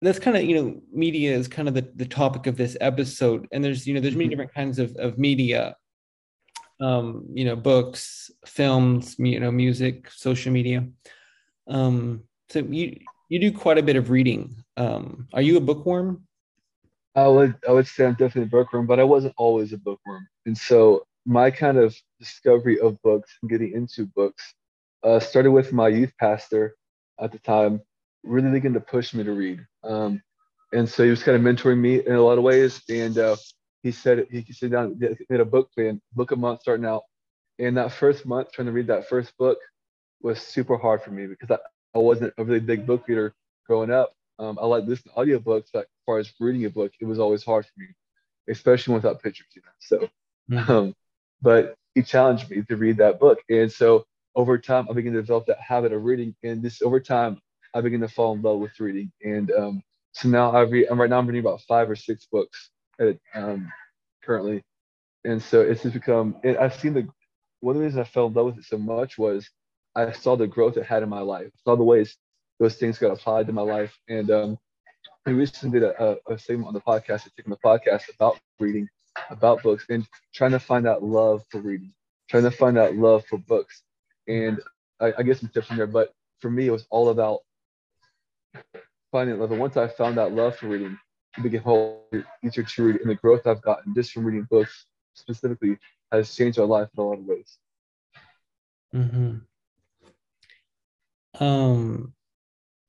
that's 0.00 0.18
kind 0.18 0.36
of 0.36 0.44
you 0.44 0.54
know 0.54 0.80
media 0.92 1.34
is 1.34 1.48
kind 1.48 1.68
of 1.68 1.74
the, 1.74 1.90
the 1.96 2.06
topic 2.06 2.46
of 2.46 2.56
this 2.56 2.76
episode 2.80 3.48
and 3.50 3.64
there's 3.64 3.84
you 3.84 3.94
know 3.94 4.00
there's 4.00 4.14
many 4.14 4.26
mm-hmm. 4.26 4.30
different 4.30 4.54
kinds 4.54 4.78
of, 4.78 4.94
of 4.94 5.18
media 5.18 5.74
um 6.80 7.26
you 7.34 7.44
know 7.44 7.56
books 7.56 8.30
films 8.46 9.16
you 9.18 9.40
know 9.40 9.50
music 9.50 10.08
social 10.08 10.52
media 10.52 10.86
um, 11.68 12.24
so 12.48 12.60
you 12.60 12.98
you 13.28 13.38
do 13.38 13.52
quite 13.52 13.78
a 13.78 13.82
bit 13.82 13.96
of 13.96 14.10
reading. 14.10 14.56
Um, 14.76 15.28
are 15.34 15.42
you 15.42 15.56
a 15.58 15.60
bookworm? 15.60 16.24
I 17.14 17.28
would 17.28 17.56
I 17.66 17.72
would 17.72 17.86
say 17.86 18.06
I'm 18.06 18.12
definitely 18.12 18.44
a 18.44 18.46
bookworm, 18.46 18.86
but 18.86 18.98
I 18.98 19.04
wasn't 19.04 19.34
always 19.36 19.72
a 19.72 19.78
bookworm. 19.78 20.26
And 20.46 20.56
so 20.56 21.06
my 21.26 21.50
kind 21.50 21.78
of 21.78 21.96
discovery 22.18 22.80
of 22.80 23.00
books 23.02 23.36
and 23.42 23.50
getting 23.50 23.72
into 23.72 24.06
books 24.06 24.54
uh, 25.04 25.20
started 25.20 25.50
with 25.50 25.72
my 25.72 25.88
youth 25.88 26.12
pastor 26.18 26.74
at 27.20 27.32
the 27.32 27.38
time, 27.38 27.80
really 28.24 28.50
began 28.50 28.72
to 28.74 28.80
push 28.80 29.14
me 29.14 29.24
to 29.24 29.32
read. 29.32 29.64
Um, 29.84 30.22
and 30.72 30.88
so 30.88 31.04
he 31.04 31.10
was 31.10 31.22
kind 31.22 31.36
of 31.36 31.42
mentoring 31.42 31.78
me 31.78 32.04
in 32.04 32.14
a 32.14 32.20
lot 32.20 32.38
of 32.38 32.44
ways. 32.44 32.82
And 32.88 33.16
uh, 33.16 33.36
he 33.82 33.92
said 33.92 34.26
he 34.30 34.44
said 34.52 34.72
down, 34.72 34.98
made 34.98 35.40
a 35.40 35.44
book 35.44 35.72
plan, 35.72 36.00
book 36.14 36.30
a 36.32 36.36
month 36.36 36.60
starting 36.62 36.86
out. 36.86 37.02
And 37.58 37.76
that 37.76 37.92
first 37.92 38.26
month, 38.26 38.52
trying 38.52 38.66
to 38.66 38.72
read 38.72 38.86
that 38.88 39.08
first 39.08 39.36
book, 39.38 39.58
was 40.20 40.40
super 40.40 40.76
hard 40.76 41.02
for 41.02 41.10
me 41.10 41.26
because 41.26 41.50
I, 41.50 41.58
I 41.96 42.00
wasn't 42.00 42.34
a 42.38 42.44
really 42.44 42.60
big 42.60 42.86
book 42.86 43.06
reader 43.08 43.34
growing 43.66 43.90
up. 43.90 44.12
Um, 44.38 44.58
I 44.60 44.66
like 44.66 44.84
listening 44.84 45.14
to 45.14 45.20
audiobooks, 45.20 45.68
but 45.72 45.80
as 45.80 46.02
far 46.06 46.18
as 46.18 46.32
reading 46.38 46.64
a 46.64 46.70
book, 46.70 46.92
it 47.00 47.04
was 47.04 47.18
always 47.18 47.44
hard 47.44 47.66
for 47.66 47.72
me, 47.80 47.86
especially 48.48 48.94
without 48.94 49.22
pictures, 49.22 49.48
you 49.54 49.62
know. 49.62 49.70
So, 49.80 50.08
mm-hmm. 50.50 50.70
um, 50.70 50.94
but 51.42 51.74
he 51.94 52.02
challenged 52.02 52.50
me 52.50 52.62
to 52.68 52.76
read 52.76 52.96
that 52.98 53.18
book. 53.18 53.38
And 53.48 53.70
so 53.70 54.04
over 54.34 54.58
time, 54.58 54.86
I 54.90 54.92
began 54.92 55.12
to 55.14 55.20
develop 55.20 55.46
that 55.46 55.60
habit 55.60 55.92
of 55.92 56.04
reading. 56.04 56.34
And 56.42 56.62
this 56.62 56.82
over 56.82 57.00
time, 57.00 57.40
I 57.74 57.80
began 57.80 58.00
to 58.00 58.08
fall 58.08 58.34
in 58.34 58.42
love 58.42 58.60
with 58.60 58.78
reading. 58.78 59.10
And 59.22 59.50
um, 59.50 59.82
so 60.12 60.28
now 60.28 60.52
I 60.52 60.62
read, 60.62 60.86
I'm 60.90 61.00
right 61.00 61.10
now 61.10 61.18
I'm 61.18 61.26
reading 61.26 61.40
about 61.40 61.60
five 61.62 61.90
or 61.90 61.96
six 61.96 62.26
books 62.30 62.70
at, 63.00 63.18
um, 63.34 63.70
currently. 64.22 64.62
And 65.24 65.42
so 65.42 65.60
it's 65.60 65.82
just 65.82 65.94
become, 65.94 66.36
and 66.44 66.56
I've 66.58 66.74
seen 66.74 66.94
the, 66.94 67.08
one 67.60 67.74
of 67.74 67.80
the 67.80 67.86
reasons 67.86 68.06
I 68.06 68.10
fell 68.10 68.26
in 68.26 68.34
love 68.34 68.46
with 68.46 68.58
it 68.58 68.64
so 68.64 68.78
much 68.78 69.18
was 69.18 69.48
I 69.94 70.12
saw 70.12 70.36
the 70.36 70.46
growth 70.46 70.76
it 70.76 70.86
had 70.86 71.02
in 71.02 71.08
my 71.08 71.20
life. 71.20 71.48
I 71.48 71.58
saw 71.64 71.76
the 71.76 71.82
ways 71.82 72.16
those 72.60 72.76
things 72.76 72.98
got 72.98 73.10
applied 73.10 73.46
to 73.46 73.52
my 73.52 73.62
life. 73.62 73.96
And 74.08 74.30
um, 74.30 74.58
we 75.26 75.32
recently 75.32 75.80
did 75.80 75.88
a, 75.88 76.16
a, 76.28 76.38
segment 76.38 76.68
on 76.68 76.74
the 76.74 76.80
podcast, 76.80 77.28
taking 77.36 77.50
the 77.50 77.58
podcast 77.64 78.02
about 78.14 78.38
reading, 78.60 78.88
about 79.30 79.62
books, 79.62 79.84
and 79.88 80.06
trying 80.34 80.52
to 80.52 80.60
find 80.60 80.86
that 80.86 81.02
love 81.02 81.44
for 81.50 81.60
reading, 81.60 81.92
trying 82.28 82.44
to 82.44 82.50
find 82.50 82.76
that 82.76 82.96
love 82.96 83.24
for 83.26 83.38
books. 83.38 83.82
And 84.26 84.60
I, 85.00 85.12
I 85.18 85.22
get 85.22 85.38
some 85.38 85.48
tips 85.48 85.70
in 85.70 85.76
there, 85.76 85.86
but 85.86 86.12
for 86.40 86.50
me, 86.50 86.66
it 86.66 86.72
was 86.72 86.86
all 86.90 87.08
about 87.08 87.40
finding 89.10 89.38
love. 89.38 89.52
And 89.52 89.60
once 89.60 89.76
I 89.76 89.88
found 89.88 90.16
that 90.18 90.32
love 90.32 90.56
for 90.56 90.68
reading, 90.68 90.98
it 91.36 91.42
became 91.42 91.62
whole 91.62 92.06
easier 92.44 92.64
to 92.64 92.84
read. 92.84 93.00
And 93.00 93.10
the 93.10 93.14
growth 93.14 93.46
I've 93.46 93.62
gotten 93.62 93.94
just 93.94 94.12
from 94.12 94.24
reading 94.24 94.46
books 94.50 94.86
specifically 95.14 95.78
has 96.12 96.34
changed 96.34 96.58
my 96.58 96.64
life 96.64 96.88
in 96.96 97.02
a 97.02 97.06
lot 97.06 97.18
of 97.18 97.24
ways. 97.24 97.58
Mm-hmm. 98.94 99.36
Um, 101.44 102.14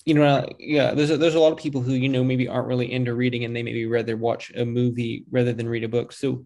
you 0.06 0.14
know, 0.14 0.48
yeah, 0.58 0.94
there's 0.94 1.12
a, 1.12 1.18
there's 1.18 1.36
a 1.36 1.40
lot 1.40 1.52
of 1.52 1.58
people 1.58 1.82
who 1.82 1.94
you 1.94 2.10
know 2.10 2.24
maybe 2.24 2.48
aren't 2.48 2.68
really 2.68 2.92
into 2.92 3.14
reading, 3.14 3.46
and 3.46 3.56
they 3.56 3.64
maybe 3.64 3.86
rather 3.86 4.18
watch 4.18 4.52
a 4.56 4.66
movie 4.66 5.26
rather 5.32 5.54
than 5.54 5.70
read 5.70 5.84
a 5.84 5.90
book. 5.90 6.12
So, 6.12 6.46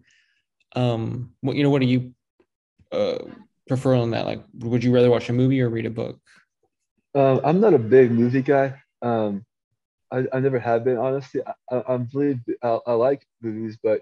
um, 0.76 1.32
what 1.40 1.56
you 1.56 1.62
know, 1.62 1.70
what 1.70 1.80
do 1.80 1.86
you 1.86 2.14
uh, 2.92 3.18
prefer 3.68 3.94
on 3.94 4.10
that? 4.10 4.26
Like, 4.26 4.42
would 4.58 4.84
you 4.84 4.92
rather 4.94 5.10
watch 5.10 5.28
a 5.28 5.32
movie 5.32 5.60
or 5.60 5.68
read 5.68 5.86
a 5.86 5.90
book? 5.90 6.20
Um, 7.14 7.40
I'm 7.44 7.60
not 7.60 7.74
a 7.74 7.78
big 7.78 8.10
movie 8.10 8.42
guy. 8.42 8.74
Um, 9.02 9.44
I, 10.10 10.26
I 10.32 10.40
never 10.40 10.58
have 10.58 10.84
been 10.84 10.98
honestly. 10.98 11.42
I, 11.70 11.82
I'm 11.88 12.08
really 12.12 12.40
I, 12.62 12.78
I 12.86 12.92
like 12.92 13.26
movies, 13.40 13.78
but 13.82 14.00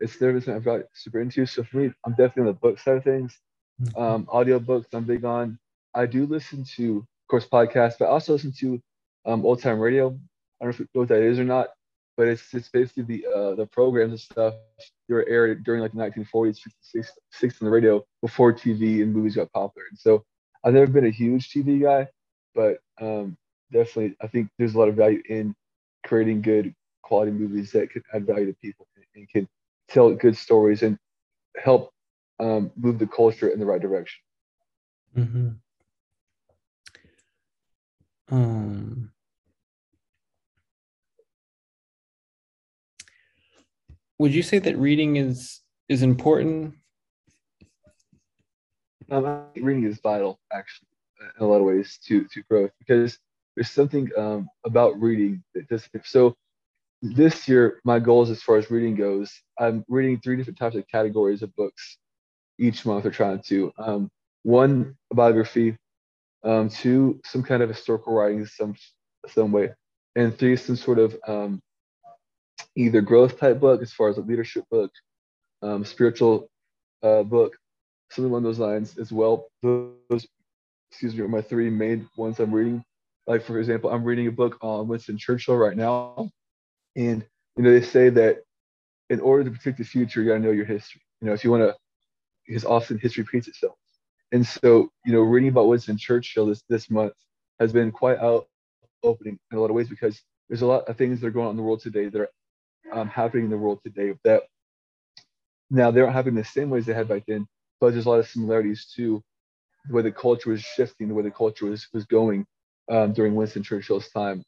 it's 0.00 0.20
never 0.20 0.40
something 0.40 0.54
I've 0.54 0.64
got 0.64 0.82
super 0.94 1.20
into. 1.20 1.46
So 1.46 1.64
for 1.64 1.78
me, 1.78 1.92
I'm 2.04 2.12
definitely 2.12 2.42
on 2.42 2.46
the 2.46 2.52
book 2.54 2.78
side 2.78 2.96
of 2.96 3.04
things. 3.04 3.38
Mm-hmm. 3.80 4.00
Um, 4.00 4.28
audio 4.30 4.58
books 4.58 4.88
I'm 4.92 5.04
big 5.04 5.24
on. 5.24 5.58
I 5.94 6.06
do 6.06 6.26
listen 6.26 6.64
to, 6.76 6.98
of 6.98 7.06
course, 7.28 7.46
podcasts, 7.46 7.94
but 7.98 8.06
I 8.06 8.08
also 8.08 8.32
listen 8.32 8.52
to 8.60 8.80
um, 9.24 9.44
old 9.44 9.60
time 9.60 9.78
radio. 9.78 10.08
I 10.60 10.64
don't 10.64 10.68
know, 10.68 10.68
if 10.70 10.78
you 10.80 10.88
know 10.94 11.00
what 11.00 11.08
that 11.08 11.22
is 11.22 11.38
or 11.38 11.44
not, 11.44 11.68
but 12.16 12.28
it's 12.28 12.54
it's 12.54 12.68
basically 12.68 13.02
the 13.04 13.26
uh, 13.26 13.54
the 13.54 13.66
programs 13.66 14.12
and 14.12 14.20
stuff 14.20 14.54
that 14.76 15.14
were 15.14 15.26
aired 15.28 15.64
during 15.64 15.82
like 15.82 15.92
the 15.92 15.98
1940s, 15.98 16.58
50s, 16.94 17.08
60s 17.34 17.62
on 17.62 17.66
the 17.66 17.70
radio 17.70 18.04
before 18.22 18.52
TV 18.52 19.02
and 19.02 19.12
movies 19.12 19.36
got 19.36 19.52
popular. 19.52 19.86
And 19.90 19.98
so 19.98 20.24
I've 20.64 20.74
never 20.74 20.86
been 20.86 21.06
a 21.06 21.10
huge 21.10 21.50
TV 21.50 21.82
guy, 21.82 22.08
but 22.54 22.78
um, 23.00 23.36
definitely 23.72 24.16
I 24.22 24.26
think 24.26 24.48
there's 24.58 24.74
a 24.74 24.78
lot 24.78 24.88
of 24.88 24.94
value 24.94 25.22
in 25.28 25.54
creating 26.04 26.42
good 26.42 26.74
quality 27.02 27.32
movies 27.32 27.72
that 27.72 27.90
can 27.90 28.02
add 28.14 28.26
value 28.26 28.46
to 28.46 28.54
people 28.54 28.86
and 29.14 29.28
can 29.28 29.48
tell 29.88 30.12
good 30.14 30.36
stories 30.36 30.82
and 30.82 30.98
help 31.56 31.92
um, 32.40 32.70
move 32.76 32.98
the 32.98 33.06
culture 33.06 33.48
in 33.48 33.58
the 33.58 33.66
right 33.66 33.80
direction. 33.80 34.20
Mm-hmm. 35.16 35.48
Um, 38.30 39.12
would 44.18 44.34
you 44.34 44.42
say 44.42 44.58
that 44.58 44.76
reading 44.76 45.16
is 45.16 45.60
is 45.88 46.02
important? 46.02 46.74
I 49.10 49.20
think 49.54 49.64
reading 49.64 49.84
is 49.84 50.00
vital, 50.02 50.40
actually, 50.52 50.88
in 51.38 51.44
a 51.44 51.48
lot 51.48 51.58
of 51.58 51.64
ways 51.64 51.98
to 52.06 52.24
to 52.24 52.42
growth 52.50 52.72
because 52.78 53.18
there's 53.54 53.70
something 53.70 54.10
um, 54.16 54.48
about 54.64 55.00
reading 55.00 55.42
that 55.54 55.68
does. 55.68 55.88
So 56.04 56.34
this 57.02 57.46
year, 57.46 57.80
my 57.84 57.98
goals 58.00 58.30
as 58.30 58.42
far 58.42 58.56
as 58.56 58.70
reading 58.70 58.96
goes, 58.96 59.32
I'm 59.58 59.84
reading 59.88 60.18
three 60.20 60.36
different 60.36 60.58
types 60.58 60.76
of 60.76 60.86
categories 60.88 61.42
of 61.42 61.54
books 61.54 61.98
each 62.58 62.84
month. 62.84 63.06
Or 63.06 63.10
trying 63.10 63.40
to 63.42 63.72
um, 63.78 64.10
one 64.42 64.96
biography, 65.12 65.76
um, 66.46 66.68
two 66.68 67.20
some 67.24 67.42
kind 67.42 67.62
of 67.62 67.68
historical 67.68 68.14
writing 68.14 68.46
some 68.46 68.74
some 69.28 69.52
way, 69.52 69.70
and 70.14 70.38
three 70.38 70.56
some 70.56 70.76
sort 70.76 70.98
of 70.98 71.16
um, 71.26 71.60
either 72.76 73.00
growth 73.00 73.38
type 73.38 73.58
book 73.60 73.82
as 73.82 73.92
far 73.92 74.08
as 74.08 74.16
a 74.16 74.22
leadership 74.22 74.64
book, 74.70 74.92
um, 75.62 75.84
spiritual 75.84 76.48
uh, 77.02 77.24
book, 77.24 77.56
something 78.10 78.30
along 78.30 78.44
those 78.44 78.60
lines 78.60 78.96
as 78.96 79.10
well. 79.10 79.48
Those, 79.62 80.26
excuse 80.90 81.14
me, 81.14 81.22
are 81.22 81.28
my 81.28 81.42
three 81.42 81.68
main 81.68 82.08
ones 82.16 82.38
I'm 82.38 82.54
reading. 82.54 82.84
Like 83.26 83.42
for 83.42 83.58
example, 83.58 83.90
I'm 83.90 84.04
reading 84.04 84.28
a 84.28 84.32
book 84.32 84.56
on 84.62 84.86
Winston 84.86 85.18
Churchill 85.18 85.56
right 85.56 85.76
now, 85.76 86.30
and 86.94 87.26
you 87.56 87.64
know 87.64 87.72
they 87.72 87.84
say 87.84 88.08
that 88.10 88.38
in 89.10 89.18
order 89.18 89.42
to 89.42 89.50
predict 89.50 89.78
the 89.78 89.84
future, 89.84 90.22
you 90.22 90.28
gotta 90.28 90.40
know 90.40 90.52
your 90.52 90.64
history. 90.64 91.02
You 91.20 91.26
know, 91.26 91.34
if 91.34 91.42
you 91.42 91.50
want 91.50 91.64
to, 91.64 91.74
because 92.46 92.64
often 92.64 92.98
history 92.98 93.24
repeats 93.24 93.48
itself. 93.48 93.74
And 94.32 94.46
so, 94.46 94.90
you 95.04 95.12
know, 95.12 95.20
reading 95.20 95.50
about 95.50 95.68
Winston 95.68 95.96
Churchill 95.96 96.46
this 96.46 96.62
this 96.68 96.90
month 96.90 97.12
has 97.60 97.72
been 97.72 97.92
quite 97.92 98.18
out 98.18 98.46
opening 99.02 99.38
in 99.50 99.58
a 99.58 99.60
lot 99.60 99.70
of 99.70 99.76
ways 99.76 99.88
because 99.88 100.20
there's 100.48 100.62
a 100.62 100.66
lot 100.66 100.88
of 100.88 100.96
things 100.96 101.20
that 101.20 101.28
are 101.28 101.30
going 101.30 101.46
on 101.46 101.52
in 101.52 101.56
the 101.56 101.62
world 101.62 101.80
today 101.80 102.08
that 102.08 102.20
are 102.20 102.30
um, 102.92 103.08
happening 103.08 103.44
in 103.44 103.50
the 103.50 103.58
world 103.58 103.80
today 103.84 104.14
that 104.24 104.42
now 105.70 105.90
they 105.90 106.00
aren't 106.00 106.12
happening 106.12 106.36
the 106.36 106.44
same 106.44 106.70
ways 106.70 106.86
they 106.86 106.94
had 106.94 107.08
back 107.08 107.24
then, 107.26 107.46
but 107.80 107.92
there's 107.92 108.06
a 108.06 108.10
lot 108.10 108.20
of 108.20 108.28
similarities 108.28 108.86
to 108.96 109.22
the 109.88 109.94
way 109.94 110.02
the 110.02 110.12
culture 110.12 110.50
was 110.50 110.60
shifting, 110.60 111.08
the 111.08 111.14
way 111.14 111.22
the 111.22 111.30
culture 111.30 111.66
was, 111.66 111.88
was 111.92 112.04
going 112.04 112.46
um, 112.90 113.12
during 113.12 113.34
Winston 113.34 113.62
Churchill's 113.62 114.08
time 114.10 114.42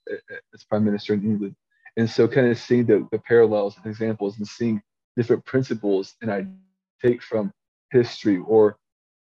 as 0.54 0.64
prime 0.64 0.84
minister 0.84 1.14
in 1.14 1.22
England. 1.22 1.54
And 1.96 2.08
so 2.08 2.28
kind 2.28 2.46
of 2.46 2.58
seeing 2.58 2.86
the, 2.86 3.06
the 3.10 3.18
parallels 3.18 3.76
and 3.76 3.86
examples 3.86 4.38
and 4.38 4.46
seeing 4.46 4.80
different 5.16 5.44
principles 5.44 6.14
and 6.22 6.30
I 6.30 6.46
take 7.02 7.22
from 7.22 7.52
history 7.90 8.38
or 8.38 8.76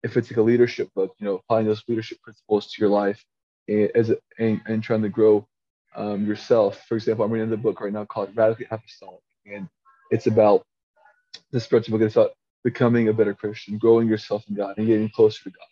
if 0.04 0.18
it's 0.18 0.30
like 0.32 0.38
a 0.38 0.42
leadership 0.42 0.90
book, 0.96 1.16
you 1.20 1.26
know, 1.26 1.36
applying 1.36 1.68
those 1.68 1.84
leadership 1.88 2.22
principles 2.22 2.72
to 2.72 2.82
your 2.82 2.90
life 2.90 3.24
and, 3.68 3.92
as 3.96 4.12
and, 4.38 4.62
and 4.68 4.84
trying 4.84 5.02
to 5.02 5.10
grow 5.10 5.48
um, 5.96 6.26
yourself. 6.26 6.86
For 6.88 6.96
example, 6.96 7.26
I'm 7.26 7.32
reading 7.32 7.50
the 7.50 7.58
book 7.58 7.82
right 7.82 7.94
now 7.94 8.06
called 8.06 8.36
Radically 8.36 8.68
Apostolic, 8.70 9.22
and 9.46 9.68
it's 10.12 10.28
about 10.28 10.66
the 11.52 11.60
spiritual 11.60 11.98
book. 11.98 12.06
It's 12.06 12.16
about 12.16 12.32
becoming 12.64 13.08
a 13.08 13.14
better 13.14 13.34
Christian, 13.34 13.78
growing 13.78 14.08
yourself 14.08 14.44
in 14.50 14.56
God, 14.56 14.78
and 14.78 14.88
getting 14.88 15.10
closer 15.10 15.44
to 15.44 15.50
God. 15.50 15.68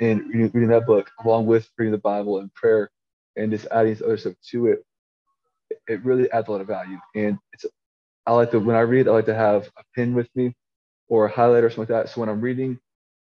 And 0.00 0.26
reading, 0.28 0.50
reading 0.52 0.70
that 0.70 0.86
book, 0.86 1.10
along 1.24 1.46
with 1.46 1.68
reading 1.78 1.92
the 1.92 1.98
Bible 1.98 2.38
and 2.38 2.52
prayer, 2.54 2.90
and 3.36 3.50
just 3.50 3.66
adding 3.70 3.96
other 4.04 4.16
stuff 4.16 4.34
to 4.50 4.66
it, 4.66 4.84
it 5.88 6.04
really 6.04 6.30
adds 6.32 6.48
a 6.48 6.52
lot 6.52 6.60
of 6.60 6.66
value. 6.66 6.98
And 7.14 7.38
it's 7.52 7.64
I 8.26 8.32
like 8.32 8.50
to 8.52 8.60
when 8.60 8.76
I 8.76 8.80
read, 8.80 9.08
I 9.08 9.12
like 9.12 9.26
to 9.26 9.34
have 9.34 9.68
a 9.76 9.82
pen 9.96 10.14
with 10.14 10.28
me 10.34 10.54
or 11.08 11.26
a 11.26 11.32
highlighter 11.32 11.64
or 11.64 11.70
something 11.70 11.94
like 11.94 12.04
that. 12.04 12.12
So 12.12 12.20
when 12.20 12.28
I'm 12.28 12.40
reading, 12.40 12.78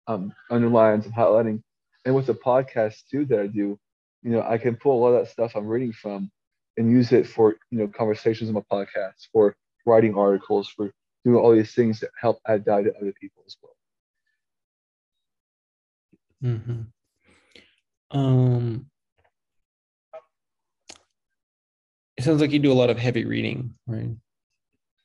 um, 0.08 0.32
underlines 0.50 1.04
and 1.04 1.14
highlighting. 1.14 1.62
And 2.04 2.14
with 2.14 2.26
the 2.26 2.34
podcast 2.34 3.02
too 3.10 3.24
that 3.26 3.38
I 3.38 3.46
do, 3.46 3.78
you 4.22 4.30
know, 4.32 4.42
I 4.42 4.58
can 4.58 4.74
pull 4.76 4.98
a 4.98 5.00
lot 5.00 5.14
of 5.14 5.24
that 5.24 5.30
stuff 5.30 5.54
I'm 5.54 5.66
reading 5.66 5.92
from 5.92 6.30
and 6.76 6.90
use 6.90 7.12
it 7.12 7.26
for 7.26 7.56
you 7.70 7.78
know 7.78 7.88
conversations 7.88 8.48
on 8.48 8.54
my 8.54 8.62
podcast, 8.72 9.28
for 9.32 9.54
writing 9.86 10.16
articles, 10.16 10.68
for 10.68 10.90
doing 11.24 11.36
all 11.36 11.54
these 11.54 11.74
things 11.74 12.00
that 12.00 12.10
help 12.20 12.38
add 12.46 12.64
value 12.64 12.90
to 12.90 12.96
other 12.96 13.12
people 13.20 13.42
as 13.46 13.56
well. 13.62 13.72
Mm-hmm. 16.44 18.18
Um, 18.18 18.86
it 22.16 22.24
sounds 22.24 22.40
like 22.40 22.52
you 22.52 22.58
do 22.58 22.72
a 22.72 22.74
lot 22.74 22.90
of 22.90 22.98
heavy 22.98 23.24
reading, 23.24 23.74
right? 23.86 24.10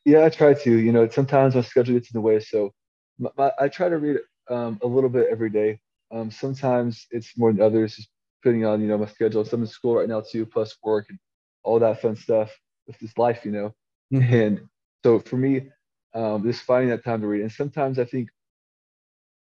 Yeah, 0.06 0.26
I 0.26 0.30
try 0.30 0.54
to. 0.54 0.72
You 0.78 0.92
know, 0.92 1.10
sometimes 1.10 1.56
my 1.56 1.62
schedule 1.62 1.96
gets 1.96 2.14
in 2.14 2.18
the 2.18 2.22
way, 2.22 2.40
so 2.40 2.72
my, 3.18 3.30
my, 3.38 3.52
I 3.60 3.68
try 3.68 3.90
to 3.90 3.98
read 3.98 4.18
um, 4.50 4.80
a 4.82 4.88
little 4.88 5.10
bit 5.10 5.28
every 5.32 5.50
day. 5.50 5.80
Um, 6.12 6.32
sometimes 6.32 7.08
it's 7.12 7.38
more 7.38 7.52
than 7.52 7.62
others, 7.62 7.96
just 7.96 8.10
depending 8.42 8.66
on 8.66 8.82
you 8.82 8.88
know 8.88 8.98
my 8.98 9.08
schedule. 9.08 9.44
So 9.46 9.56
I'm 9.56 9.62
in 9.62 9.68
school 9.68 9.96
right 9.96 10.10
now 10.10 10.22
too, 10.22 10.46
plus 10.46 10.76
work 10.84 11.08
and 11.10 11.20
all 11.64 11.80
that 11.80 12.02
fun 12.02 12.16
stuff 12.16 12.52
with 12.88 13.00
this 13.00 13.18
life, 13.18 13.46
you 13.46 13.52
know. 13.52 13.74
Mm-hmm. 14.14 14.34
And 14.34 14.62
so 15.04 15.20
for 15.20 15.38
me, 15.38 15.70
um, 16.14 16.44
just 16.44 16.64
finding 16.64 16.90
that 16.90 17.04
time 17.04 17.22
to 17.22 17.28
read. 17.28 17.42
And 17.42 17.52
sometimes 17.52 18.00
I 18.00 18.06
think 18.06 18.30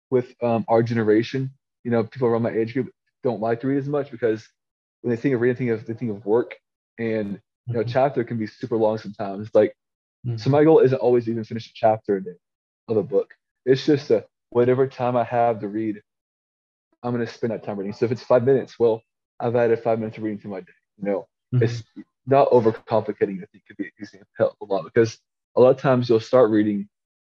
with 0.09 0.33
um, 0.41 0.65
our 0.67 0.81
generation, 0.83 1.51
you 1.83 1.91
know, 1.91 2.03
people 2.03 2.27
around 2.27 2.43
my 2.43 2.51
age 2.51 2.73
group 2.73 2.91
don't 3.23 3.41
like 3.41 3.61
to 3.61 3.67
read 3.67 3.77
as 3.77 3.87
much 3.87 4.11
because 4.11 4.47
when 5.01 5.15
they 5.15 5.21
think 5.21 5.35
of 5.35 5.41
reading, 5.41 5.67
they 5.67 5.71
think 5.73 5.81
of, 5.81 5.87
they 5.87 5.93
think 5.93 6.11
of 6.11 6.25
work. 6.25 6.55
And, 6.97 7.39
you 7.67 7.73
know, 7.73 7.81
mm-hmm. 7.81 7.89
chapter 7.89 8.23
can 8.23 8.37
be 8.37 8.47
super 8.47 8.77
long 8.77 8.97
sometimes. 8.97 9.49
Like, 9.53 9.75
mm-hmm. 10.25 10.37
so 10.37 10.49
my 10.49 10.63
goal 10.63 10.79
isn't 10.79 10.97
always 10.97 11.25
to 11.25 11.31
even 11.31 11.43
finish 11.43 11.67
a 11.67 11.73
chapter 11.75 12.17
a 12.17 12.23
day 12.23 12.37
of 12.87 12.97
a 12.97 13.03
book. 13.03 13.33
It's 13.65 13.85
just 13.85 14.09
a, 14.11 14.25
whatever 14.49 14.87
time 14.87 15.15
I 15.15 15.23
have 15.23 15.59
to 15.59 15.67
read, 15.67 16.01
I'm 17.03 17.13
going 17.13 17.25
to 17.25 17.31
spend 17.31 17.51
that 17.51 17.63
time 17.63 17.77
reading. 17.77 17.93
So 17.93 18.05
if 18.05 18.11
it's 18.11 18.23
five 18.23 18.43
minutes, 18.43 18.79
well, 18.79 19.01
I've 19.39 19.55
added 19.55 19.79
five 19.79 19.99
minutes 19.99 20.17
of 20.17 20.23
reading 20.23 20.39
to 20.39 20.47
my 20.47 20.61
day. 20.61 20.73
You 20.97 21.09
know, 21.09 21.27
mm-hmm. 21.53 21.63
it's 21.63 21.83
not 22.25 22.49
overcomplicating. 22.49 23.41
I 23.41 23.45
think 23.51 23.65
could 23.67 23.77
be 23.77 23.91
easy 24.01 24.17
to 24.17 24.25
help 24.37 24.55
a 24.61 24.65
lot 24.65 24.83
because 24.83 25.17
a 25.55 25.61
lot 25.61 25.69
of 25.69 25.77
times 25.77 26.09
you'll 26.09 26.19
start 26.19 26.49
reading. 26.49 26.87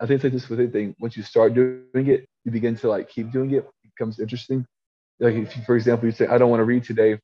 I 0.01 0.07
think 0.07 0.17
it's 0.17 0.25
like 0.25 0.33
this 0.33 0.49
with 0.49 0.61
anything. 0.61 0.95
Once 1.01 1.17
you 1.17 1.23
start 1.23 1.55
doing 1.55 1.85
it, 1.95 2.29
you 2.45 2.53
begin 2.53 2.77
to 2.77 2.89
like 2.89 3.09
keep 3.09 3.33
doing 3.33 3.51
it. 3.51 3.67
It 3.85 3.91
becomes 3.97 4.21
interesting. 4.21 4.65
Like 5.19 5.35
if 5.35 5.57
you, 5.57 5.63
for 5.65 5.75
example, 5.77 6.07
you 6.07 6.13
say, 6.13 6.27
I 6.29 6.39
don't 6.39 6.51
want 6.51 6.61
to 6.61 6.65
read 6.65 6.85
today. 6.85 7.19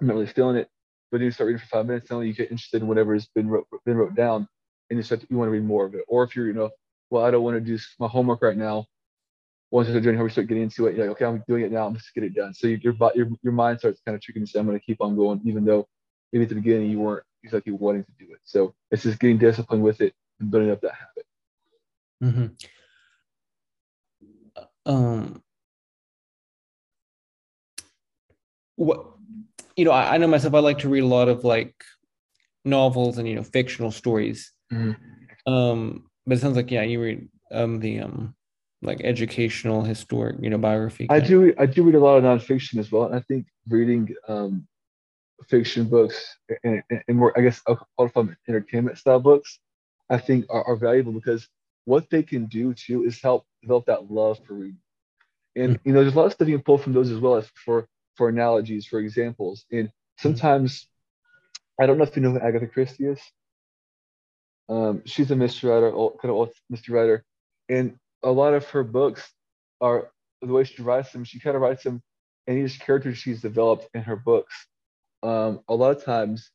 I'm 0.00 0.06
not 0.06 0.14
really 0.14 0.26
feeling 0.26 0.56
it. 0.56 0.68
But 1.10 1.18
then 1.18 1.26
you 1.26 1.30
start 1.32 1.48
reading 1.48 1.60
for 1.60 1.66
five 1.66 1.86
minutes, 1.86 2.08
suddenly 2.08 2.28
you 2.28 2.34
get 2.34 2.50
interested 2.50 2.82
in 2.82 2.88
whatever 2.88 3.14
has 3.14 3.26
been 3.34 3.48
wrote, 3.48 3.66
been 3.84 3.96
wrote 3.96 4.14
down, 4.14 4.46
and 4.88 4.96
you 4.96 5.02
start 5.02 5.20
to, 5.22 5.26
you 5.28 5.36
want 5.36 5.48
to 5.48 5.52
read 5.52 5.64
more 5.64 5.84
of 5.84 5.94
it. 5.94 6.04
Or 6.08 6.22
if 6.22 6.36
you're, 6.36 6.46
you 6.46 6.52
know, 6.52 6.70
well, 7.10 7.24
I 7.24 7.30
don't 7.30 7.42
want 7.42 7.56
to 7.56 7.60
do 7.60 7.78
my 7.98 8.06
homework 8.06 8.42
right 8.42 8.56
now. 8.56 8.86
Once 9.70 9.88
you're 9.88 10.00
doing 10.00 10.16
how 10.16 10.24
we 10.24 10.30
start 10.30 10.48
getting 10.48 10.64
into 10.64 10.86
it, 10.86 10.96
you're 10.96 11.06
like, 11.06 11.16
okay, 11.16 11.24
I'm 11.24 11.42
doing 11.46 11.64
it 11.64 11.72
now. 11.72 11.86
I'm 11.86 11.94
just 11.94 12.12
get 12.14 12.24
it 12.24 12.34
done. 12.34 12.52
So 12.54 12.66
your 12.66 12.94
your 13.14 13.28
your 13.42 13.52
mind 13.52 13.78
starts 13.78 14.00
kind 14.04 14.16
of 14.16 14.22
tricking 14.22 14.42
you. 14.42 14.46
Say, 14.46 14.58
I'm 14.58 14.66
going 14.66 14.78
to 14.78 14.84
keep 14.84 15.00
on 15.00 15.16
going, 15.16 15.40
even 15.44 15.64
though 15.64 15.86
maybe 16.32 16.44
at 16.44 16.48
the 16.48 16.56
beginning 16.56 16.90
you 16.90 16.98
weren't 16.98 17.24
exactly 17.44 17.72
wanting 17.72 18.04
to 18.04 18.12
do 18.18 18.32
it. 18.32 18.40
So 18.44 18.74
it's 18.90 19.02
just 19.04 19.20
getting 19.20 19.38
disciplined 19.38 19.82
with 19.82 20.00
it 20.00 20.14
and 20.40 20.50
building 20.50 20.70
up 20.70 20.80
that 20.80 20.92
habit. 20.94 21.26
Mm-hmm. 22.22 22.46
Um, 24.86 25.42
what 28.76 29.06
you 29.76 29.84
know, 29.84 29.92
I, 29.92 30.14
I, 30.14 30.18
know 30.18 30.26
myself. 30.26 30.54
I 30.54 30.58
like 30.58 30.78
to 30.78 30.88
read 30.88 31.04
a 31.04 31.06
lot 31.06 31.28
of 31.28 31.44
like 31.44 31.74
novels 32.64 33.18
and 33.18 33.28
you 33.28 33.36
know 33.36 33.44
fictional 33.44 33.90
stories. 33.90 34.52
Mm-hmm. 34.72 35.52
Um, 35.52 36.10
but 36.26 36.38
it 36.38 36.40
sounds 36.40 36.56
like 36.56 36.70
yeah, 36.70 36.82
you 36.82 37.00
read 37.00 37.28
um 37.52 37.78
the 37.80 38.00
um 38.00 38.34
like 38.82 39.00
educational 39.04 39.82
historic 39.82 40.36
you 40.40 40.50
know 40.50 40.58
biography. 40.58 41.06
I 41.10 41.20
do 41.20 41.54
I 41.58 41.66
do 41.66 41.82
read 41.82 41.94
a 41.94 42.00
lot 42.00 42.16
of 42.16 42.24
nonfiction 42.24 42.78
as 42.78 42.90
well, 42.90 43.04
and 43.04 43.14
I 43.14 43.20
think 43.20 43.46
reading 43.68 44.14
um 44.28 44.66
fiction 45.48 45.84
books 45.86 46.36
and, 46.64 46.82
and 47.08 47.16
more 47.16 47.36
I 47.38 47.42
guess 47.42 47.62
I'll 47.66 47.86
call 47.96 48.08
them 48.08 48.36
entertainment 48.46 48.98
style 48.98 49.20
books 49.20 49.58
I 50.10 50.18
think 50.18 50.46
are, 50.50 50.64
are 50.64 50.76
valuable 50.76 51.12
because 51.12 51.48
what 51.84 52.10
they 52.10 52.22
can 52.22 52.46
do 52.46 52.74
too 52.74 53.04
is 53.04 53.20
help 53.22 53.46
develop 53.62 53.86
that 53.86 54.10
love 54.10 54.38
for 54.46 54.54
reading. 54.54 54.78
And 55.56 55.76
mm-hmm. 55.76 55.88
you 55.88 55.94
know, 55.94 56.02
there's 56.02 56.14
a 56.14 56.18
lot 56.18 56.26
of 56.26 56.32
stuff 56.32 56.48
you 56.48 56.56
can 56.56 56.64
pull 56.64 56.78
from 56.78 56.92
those 56.92 57.10
as 57.10 57.18
well 57.18 57.36
as 57.36 57.48
for 57.64 57.86
for 58.16 58.28
analogies, 58.28 58.86
for 58.86 59.00
examples. 59.00 59.64
And 59.72 59.90
sometimes 60.18 60.86
I 61.80 61.86
don't 61.86 61.96
know 61.96 62.04
if 62.04 62.14
you 62.16 62.22
know 62.22 62.32
who 62.32 62.40
Agatha 62.40 62.66
Christie 62.66 63.06
is. 63.06 63.20
Um, 64.68 65.02
she's 65.04 65.30
a 65.30 65.36
mystery 65.36 65.70
writer, 65.70 65.92
old, 65.92 66.18
kind 66.20 66.30
of 66.30 66.36
old 66.36 66.50
mystery 66.68 66.94
writer, 66.94 67.24
and 67.68 67.96
a 68.22 68.30
lot 68.30 68.54
of 68.54 68.68
her 68.70 68.84
books 68.84 69.32
are 69.80 70.10
the 70.42 70.52
way 70.52 70.64
she 70.64 70.82
writes 70.82 71.12
them. 71.12 71.24
She 71.24 71.40
kind 71.40 71.56
of 71.56 71.62
writes 71.62 71.84
them, 71.84 72.02
and 72.46 72.58
each 72.58 72.80
character 72.80 73.14
she's 73.14 73.40
developed 73.40 73.88
in 73.94 74.02
her 74.02 74.16
books, 74.16 74.54
um, 75.22 75.60
a 75.68 75.74
lot 75.74 75.96
of 75.96 76.04
times, 76.04 76.50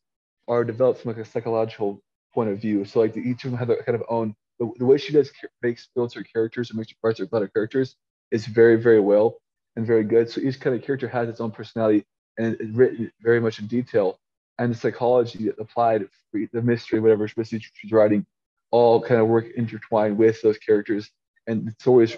are 0.48 0.64
developed 0.64 1.02
from 1.02 1.12
like 1.14 1.26
a 1.26 1.30
psychological 1.30 2.02
point 2.34 2.50
of 2.50 2.60
view. 2.60 2.86
So 2.86 3.00
like 3.00 3.16
each 3.18 3.46
of 3.46 3.52
them 3.52 3.58
have 3.58 3.68
their 3.68 3.82
kind 3.84 3.96
of 3.96 4.04
own 4.10 4.36
the, 4.60 4.72
the 4.78 4.86
way 4.86 4.98
she 4.98 5.14
does 5.14 5.32
makes 5.62 5.90
builds 5.96 6.14
her 6.14 6.24
characters 6.24 6.70
and 6.70 6.78
makes 6.78 6.92
her 6.92 6.98
parts 7.02 7.20
of 7.20 7.30
better 7.30 7.48
characters 7.48 7.96
is 8.32 8.46
very 8.46 8.76
very 8.76 9.00
well 9.00 9.38
and 9.76 9.86
very 9.86 10.04
good. 10.04 10.30
So 10.30 10.42
each 10.42 10.60
kind 10.60 10.76
of 10.76 10.84
character 10.84 11.08
has 11.08 11.28
its 11.30 11.42
own 11.42 11.52
personality 11.52 12.06
and 12.38 12.56
it's 12.60 12.76
written 12.76 13.12
very 13.22 13.40
much 13.40 13.60
in 13.60 13.68
detail. 13.68 14.20
And 14.58 14.74
the 14.74 14.78
psychology 14.78 15.50
applied, 15.60 16.08
the 16.32 16.62
mystery, 16.62 17.02
whatever 17.02 17.28
mystery 17.36 17.62
she's 17.74 17.92
writing, 17.92 18.26
all 18.72 19.02
kind 19.02 19.20
of 19.20 19.28
work 19.28 19.48
intertwined 19.56 20.18
with 20.18 20.42
those 20.42 20.58
characters. 20.58 21.10
And 21.48 21.70
it's 21.70 21.88
always, 21.88 22.16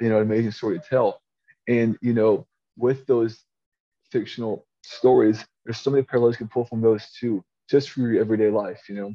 you 0.00 0.08
know, 0.08 0.16
an 0.16 0.22
amazing 0.22 0.52
story 0.52 0.78
to 0.78 0.84
tell. 0.88 1.20
And 1.68 1.96
you 2.00 2.12
know, 2.12 2.46
with 2.76 3.06
those 3.06 3.44
fictional 4.10 4.66
stories, 4.82 5.44
there's 5.64 5.78
so 5.78 5.90
many 5.90 6.02
parallels 6.02 6.34
you 6.34 6.38
can 6.38 6.48
pull 6.48 6.64
from 6.64 6.80
those 6.80 7.10
too, 7.18 7.44
just 7.68 7.90
for 7.90 8.00
your 8.00 8.20
everyday 8.20 8.50
life. 8.50 8.88
You 8.88 8.96
know, 8.96 9.14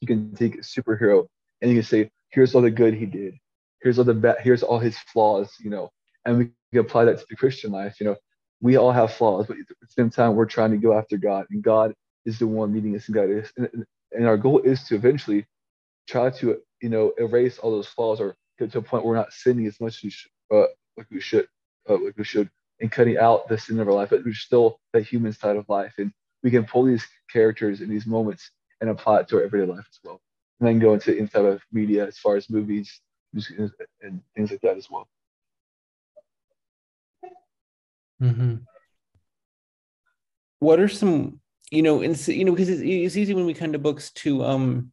you 0.00 0.06
can 0.06 0.34
take 0.34 0.56
a 0.56 0.58
superhero 0.58 1.26
and 1.60 1.70
you 1.70 1.76
can 1.78 1.86
say, 1.86 2.10
here's 2.30 2.54
all 2.54 2.62
the 2.62 2.70
good 2.70 2.94
he 2.94 3.06
did. 3.06 3.34
Here's 3.82 3.98
all 3.98 4.04
the 4.04 4.14
bad, 4.14 4.36
here's 4.40 4.62
all 4.62 4.78
his 4.78 4.98
flaws, 4.98 5.52
you 5.60 5.70
know, 5.70 5.90
and 6.24 6.38
we 6.38 6.50
can 6.72 6.80
apply 6.80 7.04
that 7.04 7.18
to 7.18 7.26
the 7.28 7.36
Christian 7.36 7.70
life. 7.72 8.00
You 8.00 8.06
know, 8.06 8.16
we 8.60 8.76
all 8.76 8.92
have 8.92 9.12
flaws, 9.12 9.46
but 9.46 9.58
at 9.58 9.66
the 9.68 9.86
same 9.88 10.10
time, 10.10 10.34
we're 10.34 10.46
trying 10.46 10.70
to 10.72 10.76
go 10.78 10.96
after 10.96 11.16
God, 11.18 11.46
and 11.50 11.62
God 11.62 11.94
is 12.24 12.38
the 12.38 12.46
one 12.46 12.72
leading 12.72 12.96
us 12.96 13.06
and 13.06 13.14
guiding 13.14 13.40
us. 13.40 13.52
And, 13.56 13.84
and 14.12 14.26
our 14.26 14.36
goal 14.36 14.60
is 14.60 14.82
to 14.84 14.94
eventually 14.94 15.46
try 16.08 16.30
to, 16.30 16.60
you 16.80 16.88
know, 16.88 17.12
erase 17.18 17.58
all 17.58 17.70
those 17.70 17.86
flaws 17.86 18.20
or 18.20 18.34
get 18.58 18.72
to 18.72 18.78
a 18.78 18.82
point 18.82 19.04
where 19.04 19.12
we're 19.12 19.18
not 19.18 19.32
sinning 19.32 19.66
as 19.66 19.80
much 19.80 19.96
as 19.96 20.02
we 20.02 20.10
should, 20.10 20.30
uh, 20.52 20.66
like 20.96 21.06
we 21.10 21.20
should, 21.20 21.48
uh, 21.88 21.98
like 21.98 22.16
we 22.16 22.24
should, 22.24 22.50
and 22.80 22.92
cutting 22.92 23.18
out 23.18 23.48
the 23.48 23.58
sin 23.58 23.80
of 23.80 23.88
our 23.88 23.94
life, 23.94 24.10
but 24.10 24.24
we're 24.24 24.34
still 24.34 24.80
that 24.92 25.06
human 25.06 25.32
side 25.32 25.56
of 25.56 25.68
life. 25.68 25.94
And 25.98 26.12
we 26.42 26.50
can 26.50 26.64
pull 26.64 26.84
these 26.84 27.06
characters 27.32 27.80
in 27.80 27.88
these 27.88 28.06
moments 28.06 28.50
and 28.80 28.90
apply 28.90 29.20
it 29.20 29.28
to 29.28 29.36
our 29.36 29.44
everyday 29.44 29.70
life 29.70 29.86
as 29.88 29.98
well 30.04 30.20
and 30.60 30.68
then 30.68 30.78
go 30.78 30.94
into 30.94 31.16
inside 31.16 31.44
of 31.44 31.62
media 31.72 32.06
as 32.06 32.18
far 32.18 32.36
as 32.36 32.48
movies 32.48 33.00
and 34.02 34.20
things 34.34 34.50
like 34.50 34.60
that 34.62 34.76
as 34.76 34.90
well. 34.90 35.06
Mm-hmm. 38.22 38.56
What 40.60 40.80
are 40.80 40.88
some, 40.88 41.40
you 41.70 41.82
know, 41.82 42.00
and 42.00 42.16
you 42.28 42.44
know, 42.46 42.52
because 42.52 42.70
it's, 42.70 42.80
it's 42.82 43.16
easy 43.16 43.34
when 43.34 43.44
we 43.44 43.52
come 43.52 43.72
to 43.72 43.78
books 43.78 44.10
to, 44.12 44.42
um, 44.42 44.92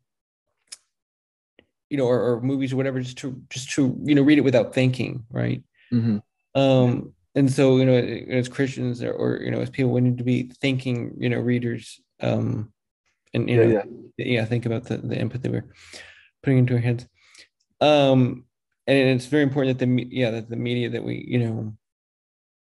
you 1.93 1.97
know, 1.97 2.07
or, 2.07 2.19
or, 2.19 2.41
movies 2.41 2.73
or 2.73 2.75
whatever, 2.75 2.99
just 2.99 3.19
to 3.19 3.39
just 3.51 3.69
to 3.73 3.95
you 4.03 4.15
know 4.15 4.23
read 4.23 4.39
it 4.39 4.43
without 4.43 4.73
thinking, 4.73 5.23
right? 5.29 5.61
Mm-hmm. 5.93 6.17
Um, 6.59 7.13
and 7.35 7.51
so 7.51 7.77
you 7.77 7.85
know, 7.85 7.93
as 7.93 8.49
Christians 8.49 9.03
or, 9.03 9.11
or, 9.11 9.41
you 9.43 9.51
know, 9.51 9.59
as 9.59 9.69
people, 9.69 9.91
we 9.91 10.01
need 10.01 10.17
to 10.17 10.23
be 10.23 10.51
thinking, 10.59 11.13
you 11.19 11.29
know, 11.29 11.37
readers. 11.37 12.01
Um, 12.19 12.73
and 13.35 13.47
you 13.47 13.61
yeah, 13.61 13.65
know, 13.65 13.83
yeah. 14.17 14.25
yeah, 14.25 14.45
think 14.45 14.65
about 14.65 14.85
the, 14.85 14.97
the 14.97 15.15
input 15.15 15.43
that 15.43 15.51
we're 15.51 15.71
putting 16.41 16.57
into 16.57 16.73
our 16.73 16.79
heads. 16.79 17.05
Um, 17.79 18.45
and 18.87 18.97
it's 18.97 19.27
very 19.27 19.43
important 19.43 19.77
that 19.77 19.85
the 19.85 20.07
yeah 20.09 20.31
that 20.31 20.49
the 20.49 20.55
media 20.55 20.89
that 20.89 21.03
we 21.03 21.23
you 21.27 21.37
know 21.37 21.77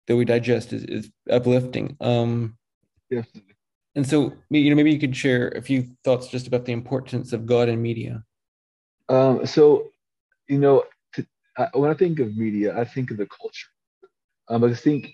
that 0.07 0.17
we 0.17 0.25
digest 0.25 0.73
is, 0.73 0.83
is 0.83 1.09
uplifting. 1.29 1.95
Um, 2.01 2.57
yes. 3.09 3.25
And 3.95 4.05
so 4.05 4.33
you 4.49 4.69
know 4.69 4.75
maybe 4.75 4.91
you 4.91 4.99
could 4.99 5.15
share 5.15 5.47
a 5.47 5.61
few 5.61 5.87
thoughts 6.03 6.27
just 6.27 6.47
about 6.47 6.65
the 6.65 6.73
importance 6.73 7.31
of 7.31 7.45
God 7.45 7.69
and 7.69 7.81
media. 7.81 8.21
Um, 9.09 9.45
so 9.45 9.89
you 10.47 10.57
know 10.59 10.83
to, 11.13 11.25
I, 11.57 11.67
when 11.73 11.91
I 11.91 11.93
think 11.93 12.19
of 12.19 12.35
media, 12.37 12.77
I 12.77 12.85
think 12.85 13.11
of 13.11 13.17
the 13.17 13.27
culture. 13.27 13.69
Um, 14.49 14.63
I 14.63 14.73
think 14.73 15.09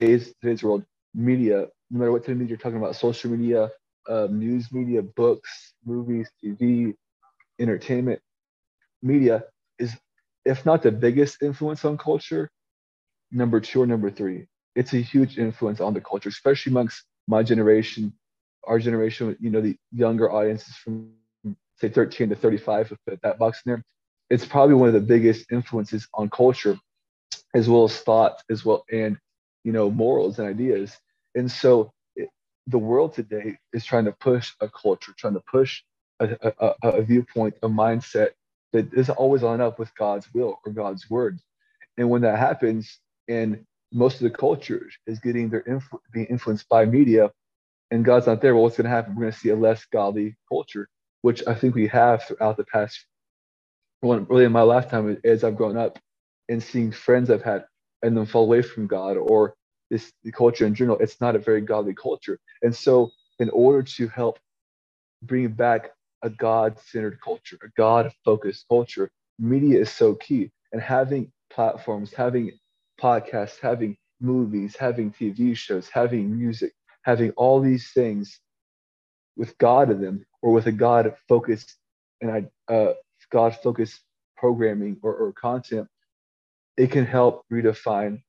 today's 0.00 0.34
today's 0.40 0.62
world, 0.62 0.84
media, 1.14 1.66
no 1.90 1.98
matter 1.98 2.12
what 2.12 2.22
type 2.22 2.30
of 2.30 2.36
media 2.38 2.50
you're 2.50 2.58
talking 2.58 2.78
about, 2.78 2.96
social 2.96 3.30
media, 3.30 3.70
uh, 4.08 4.28
news 4.30 4.72
media, 4.72 5.02
books, 5.02 5.74
movies, 5.84 6.30
TV, 6.42 6.94
entertainment 7.58 8.20
media 9.02 9.44
is, 9.78 9.96
if 10.44 10.64
not 10.66 10.82
the 10.82 10.90
biggest 10.92 11.42
influence 11.42 11.84
on 11.84 11.96
culture, 11.98 12.50
number 13.30 13.60
two 13.60 13.82
or 13.82 13.86
number 13.86 14.10
three. 14.10 14.46
It's 14.74 14.94
a 14.94 14.98
huge 14.98 15.38
influence 15.38 15.80
on 15.80 15.94
the 15.94 16.00
culture, 16.00 16.28
especially 16.28 16.72
amongst 16.72 17.04
my 17.26 17.42
generation, 17.42 18.12
our 18.66 18.78
generation, 18.78 19.36
you 19.40 19.50
know, 19.50 19.60
the 19.60 19.76
younger 19.92 20.30
audiences 20.30 20.74
from 20.76 21.12
say 21.82 21.88
13 21.88 22.30
to 22.30 22.36
35, 22.36 22.92
put 23.06 23.20
that 23.22 23.38
box 23.38 23.60
in 23.66 23.72
there. 23.72 23.84
It's 24.30 24.46
probably 24.46 24.76
one 24.76 24.88
of 24.88 24.94
the 24.94 25.00
biggest 25.00 25.52
influences 25.52 26.08
on 26.14 26.30
culture, 26.30 26.78
as 27.54 27.68
well 27.68 27.84
as 27.84 28.00
thought, 28.00 28.42
as 28.50 28.64
well, 28.64 28.84
and 28.90 29.18
you 29.64 29.72
know, 29.72 29.90
morals 29.90 30.38
and 30.38 30.48
ideas. 30.48 30.96
And 31.34 31.50
so 31.50 31.92
the 32.66 32.78
world 32.78 33.14
today 33.14 33.58
is 33.72 33.84
trying 33.84 34.04
to 34.04 34.12
push 34.12 34.52
a 34.60 34.68
culture, 34.68 35.12
trying 35.18 35.34
to 35.34 35.42
push 35.50 35.82
a, 36.20 36.52
a, 36.60 36.74
a 36.84 37.02
viewpoint, 37.02 37.54
a 37.62 37.68
mindset 37.68 38.30
that 38.72 38.92
isn't 38.94 39.18
always 39.18 39.42
line 39.42 39.60
up 39.60 39.78
with 39.78 39.94
God's 39.96 40.32
will 40.32 40.58
or 40.64 40.72
God's 40.72 41.10
word. 41.10 41.38
And 41.98 42.08
when 42.08 42.22
that 42.22 42.38
happens, 42.38 42.98
and 43.28 43.64
most 43.92 44.16
of 44.16 44.22
the 44.22 44.30
culture 44.30 44.88
is 45.06 45.18
getting 45.18 45.50
their 45.50 45.62
influ- 45.62 46.00
being 46.12 46.26
influenced 46.26 46.68
by 46.68 46.84
media, 46.86 47.30
and 47.90 48.04
God's 48.04 48.26
not 48.26 48.40
there, 48.40 48.54
well, 48.54 48.62
what's 48.64 48.76
going 48.76 48.84
to 48.84 48.90
happen? 48.90 49.14
We're 49.14 49.22
going 49.22 49.32
to 49.32 49.38
see 49.38 49.50
a 49.50 49.56
less 49.56 49.84
godly 49.92 50.36
culture, 50.48 50.88
which 51.22 51.42
I 51.46 51.54
think 51.54 51.74
we 51.74 51.88
have 51.88 52.24
throughout 52.24 52.56
the 52.56 52.64
past, 52.64 53.04
well, 54.02 54.20
really 54.28 54.44
in 54.44 54.52
my 54.52 54.62
lifetime 54.62 55.16
as 55.24 55.44
I've 55.44 55.56
grown 55.56 55.76
up 55.76 55.98
and 56.48 56.62
seeing 56.62 56.92
friends 56.92 57.30
I've 57.30 57.42
had 57.42 57.64
and 58.02 58.16
then 58.16 58.26
fall 58.26 58.44
away 58.44 58.62
from 58.62 58.86
God 58.86 59.16
or 59.16 59.54
this 59.90 60.12
the 60.24 60.32
culture 60.32 60.66
in 60.66 60.74
general, 60.74 60.98
it's 60.98 61.20
not 61.20 61.36
a 61.36 61.38
very 61.38 61.60
godly 61.60 61.94
culture. 61.94 62.38
And 62.62 62.74
so, 62.74 63.10
in 63.38 63.50
order 63.50 63.82
to 63.82 64.08
help 64.08 64.38
bring 65.22 65.48
back 65.48 65.90
a 66.22 66.30
God-centered 66.30 67.20
culture, 67.20 67.58
a 67.62 67.68
God-focused 67.76 68.66
culture, 68.68 69.10
media 69.38 69.80
is 69.80 69.90
so 69.90 70.14
key. 70.14 70.50
And 70.72 70.80
having 70.80 71.30
platforms, 71.50 72.12
having 72.14 72.52
podcasts, 73.00 73.58
having 73.60 73.96
movies, 74.20 74.76
having 74.76 75.12
TV 75.12 75.56
shows, 75.56 75.88
having 75.88 76.36
music, 76.38 76.72
having 77.02 77.32
all 77.32 77.60
these 77.60 77.92
things 77.92 78.40
with 79.36 79.56
God 79.58 79.90
in 79.90 80.00
them, 80.00 80.24
or 80.42 80.52
with 80.52 80.66
a 80.66 80.72
God-focused 80.72 81.76
and 82.20 82.30
I 82.30 82.72
uh, 82.72 82.92
God-focused 83.30 84.00
programming 84.36 84.98
or, 85.02 85.14
or 85.14 85.32
content, 85.32 85.88
it 86.76 86.90
can 86.90 87.06
help 87.06 87.44
redefine 87.52 88.22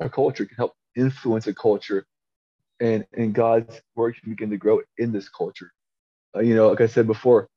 a 0.00 0.08
culture, 0.08 0.42
it 0.42 0.48
can 0.48 0.56
help 0.56 0.74
influence 0.96 1.46
a 1.46 1.54
culture, 1.54 2.06
and 2.80 3.06
and 3.12 3.34
God's 3.34 3.80
work 3.94 4.16
can 4.20 4.30
begin 4.30 4.50
to 4.50 4.56
grow 4.56 4.80
in 4.98 5.12
this 5.12 5.28
culture. 5.28 5.72
Uh, 6.34 6.40
you 6.40 6.54
know, 6.54 6.68
like 6.68 6.80
I 6.80 6.86
said 6.86 7.06
before, 7.06 7.48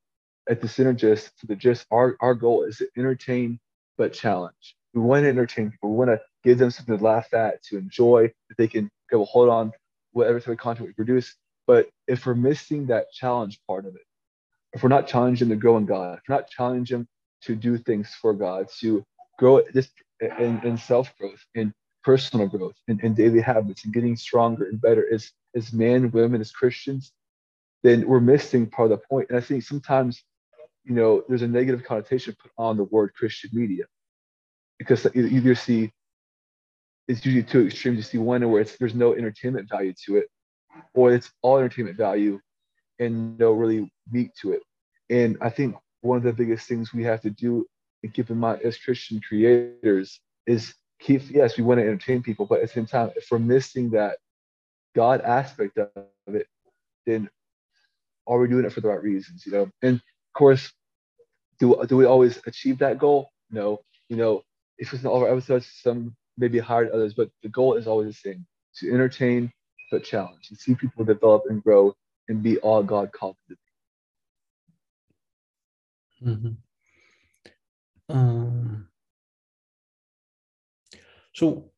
at 0.49 0.61
the 0.61 0.67
Synergist, 0.67 1.31
the 1.43 1.55
gist, 1.55 1.85
our 1.91 2.15
our 2.19 2.35
goal 2.35 2.63
is 2.63 2.77
to 2.77 2.87
entertain 2.97 3.59
but 3.97 4.13
challenge. 4.13 4.75
We 4.93 5.01
want 5.01 5.23
to 5.23 5.29
entertain 5.29 5.71
people. 5.71 5.91
We 5.91 5.97
want 5.97 6.09
to 6.09 6.21
give 6.43 6.57
them 6.57 6.71
something 6.71 6.97
to 6.97 7.03
laugh 7.03 7.33
at, 7.33 7.61
to 7.63 7.77
enjoy, 7.77 8.31
that 8.47 8.57
they 8.57 8.67
can 8.67 8.89
go 9.11 9.25
hold 9.25 9.49
on 9.49 9.71
whatever 10.13 10.39
type 10.39 10.49
of 10.49 10.57
content 10.57 10.87
we 10.87 10.93
produce. 10.93 11.35
But 11.69 11.87
if 12.07 12.25
we're 12.25 12.33
missing 12.33 12.87
that 12.87 13.11
challenge 13.11 13.59
part 13.67 13.85
of 13.85 13.93
it, 13.93 14.01
if 14.73 14.81
we're 14.81 14.89
not 14.89 15.05
challenging 15.05 15.49
to 15.49 15.55
grow 15.55 15.77
in 15.77 15.85
God, 15.85 16.17
if 16.17 16.23
we're 16.27 16.37
not 16.37 16.49
challenging 16.49 17.07
to 17.43 17.55
do 17.55 17.77
things 17.77 18.09
for 18.19 18.33
God, 18.33 18.65
to 18.79 19.05
grow 19.37 19.61
this 19.71 19.91
in, 20.19 20.59
in 20.63 20.79
self 20.79 21.15
growth, 21.19 21.45
in 21.53 21.71
personal 22.03 22.47
growth, 22.47 22.73
in, 22.87 22.99
in 23.01 23.13
daily 23.13 23.39
habits, 23.39 23.85
and 23.85 23.93
getting 23.93 24.15
stronger 24.15 24.63
and 24.63 24.81
better 24.81 25.05
as 25.13 25.31
as 25.55 25.71
men, 25.71 26.09
women, 26.09 26.41
as 26.41 26.51
Christians, 26.51 27.11
then 27.83 28.07
we're 28.07 28.19
missing 28.19 28.65
part 28.65 28.91
of 28.91 28.99
the 28.99 29.05
point. 29.07 29.27
And 29.29 29.37
I 29.37 29.41
think 29.41 29.61
sometimes, 29.61 30.23
you 30.85 30.95
know, 30.95 31.23
there's 31.29 31.43
a 31.43 31.47
negative 31.47 31.83
connotation 31.83 32.35
put 32.41 32.51
on 32.57 32.77
the 32.77 32.85
word 32.85 33.13
Christian 33.13 33.51
media 33.53 33.85
because 34.79 35.05
you 35.13 35.27
either 35.27 35.53
see 35.53 35.91
it's 37.07 37.23
usually 37.23 37.43
two 37.43 37.67
extremes. 37.67 37.97
You 37.97 38.03
see 38.03 38.17
one 38.17 38.49
where 38.49 38.61
it's 38.61 38.75
there's 38.77 38.95
no 38.95 39.13
entertainment 39.13 39.69
value 39.69 39.93
to 40.07 40.17
it, 40.17 40.29
or 40.93 41.13
it's 41.13 41.31
all 41.41 41.57
entertainment 41.57 41.97
value 41.97 42.39
and 42.99 43.37
no 43.37 43.51
really 43.51 43.91
meat 44.11 44.31
to 44.41 44.51
it. 44.51 44.61
And 45.09 45.37
I 45.41 45.49
think 45.49 45.75
one 46.01 46.17
of 46.17 46.23
the 46.23 46.33
biggest 46.33 46.67
things 46.67 46.93
we 46.93 47.03
have 47.03 47.21
to 47.21 47.29
do 47.29 47.65
and 48.03 48.13
keep 48.13 48.29
in 48.29 48.37
mind 48.37 48.61
as 48.61 48.77
Christian 48.77 49.19
creators 49.21 50.19
is 50.45 50.73
keep 50.99 51.29
yes, 51.29 51.57
we 51.57 51.63
want 51.63 51.79
to 51.79 51.85
entertain 51.85 52.21
people, 52.21 52.45
but 52.45 52.61
at 52.61 52.67
the 52.67 52.73
same 52.73 52.85
time, 52.85 53.11
if 53.15 53.27
we're 53.31 53.39
missing 53.39 53.89
that 53.91 54.17
God 54.95 55.21
aspect 55.21 55.77
of 55.77 55.89
it, 56.27 56.47
then 57.05 57.29
are 58.27 58.39
we 58.39 58.47
doing 58.47 58.65
it 58.65 58.73
for 58.73 58.81
the 58.81 58.87
right 58.87 59.01
reasons? 59.01 59.45
You 59.45 59.51
know, 59.51 59.71
and 59.81 59.95
of 59.95 60.33
course, 60.33 60.71
do 61.59 61.83
do 61.87 61.97
we 61.97 62.05
always 62.05 62.39
achieve 62.45 62.79
that 62.79 62.99
goal? 62.99 63.31
No. 63.51 63.79
You 64.09 64.17
know, 64.17 64.43
if 64.77 64.93
it's 64.93 65.03
not 65.03 65.11
all 65.11 65.23
our 65.23 65.31
episodes, 65.31 65.69
some 65.81 66.15
maybe 66.37 66.59
higher 66.59 66.91
others, 66.93 67.13
but 67.13 67.29
the 67.43 67.49
goal 67.49 67.75
is 67.75 67.87
always 67.87 68.07
the 68.07 68.31
same: 68.31 68.45
to 68.77 68.91
entertain 68.91 69.51
but 69.91 70.03
challenge, 70.03 70.47
and 70.49 70.57
see 70.57 70.75
people 70.75 71.03
develop 71.05 71.43
and 71.49 71.63
grow 71.63 71.95
and 72.27 72.43
be 72.43 72.57
all 72.59 72.83
God 72.83 73.11
called 73.11 73.35
them 73.47 73.57
to 76.21 76.25
be. 76.25 76.31
Mm-hmm. 76.31 78.15
Um, 78.15 78.87
so, 81.33 81.71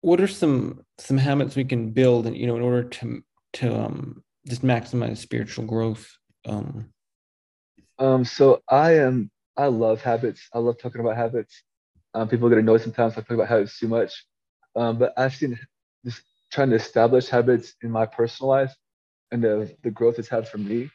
what 0.00 0.20
are 0.20 0.28
some 0.28 0.84
some 0.98 1.18
habits 1.18 1.56
we 1.56 1.64
can 1.64 1.90
build, 1.90 2.26
and 2.26 2.36
you 2.36 2.46
know, 2.46 2.56
in 2.56 2.62
order 2.62 2.84
to 2.84 3.22
to 3.54 3.78
um, 3.78 4.24
just 4.46 4.62
maximize 4.62 5.18
spiritual 5.18 5.66
growth? 5.66 6.10
Um, 6.46 6.92
um, 7.98 8.24
so 8.24 8.62
I 8.68 8.94
am. 8.94 9.30
I 9.56 9.66
love 9.66 10.00
habits. 10.00 10.48
I 10.54 10.58
love 10.58 10.78
talking 10.78 11.00
about 11.00 11.16
habits. 11.16 11.62
Um, 12.14 12.28
people 12.28 12.48
get 12.48 12.58
annoyed 12.58 12.80
sometimes 12.80 13.12
I 13.12 13.20
talk 13.20 13.30
about 13.30 13.48
habits 13.48 13.78
too 13.78 13.88
much, 13.88 14.24
um, 14.76 14.98
but 14.98 15.12
I've 15.16 15.34
seen 15.34 15.58
just 16.04 16.22
trying 16.52 16.70
to 16.70 16.76
establish 16.76 17.28
habits 17.28 17.74
in 17.82 17.90
my 17.90 18.06
personal 18.06 18.50
life 18.50 18.74
and 19.30 19.42
the, 19.42 19.74
the 19.82 19.90
growth 19.90 20.18
it's 20.18 20.28
had 20.28 20.48
for 20.48 20.58
me. 20.58 20.90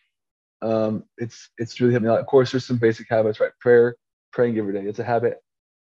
Um, 0.61 1.03
it's 1.17 1.49
it's 1.57 1.79
really 1.79 1.93
helped 1.93 2.05
me 2.05 2.11
out. 2.11 2.19
Of 2.19 2.25
course, 2.27 2.51
there's 2.51 2.65
some 2.65 2.77
basic 2.77 3.09
habits, 3.09 3.39
right? 3.39 3.51
Prayer, 3.59 3.95
praying 4.31 4.57
every 4.57 4.73
day. 4.73 4.87
It's 4.87 4.99
a 4.99 5.03
habit. 5.03 5.41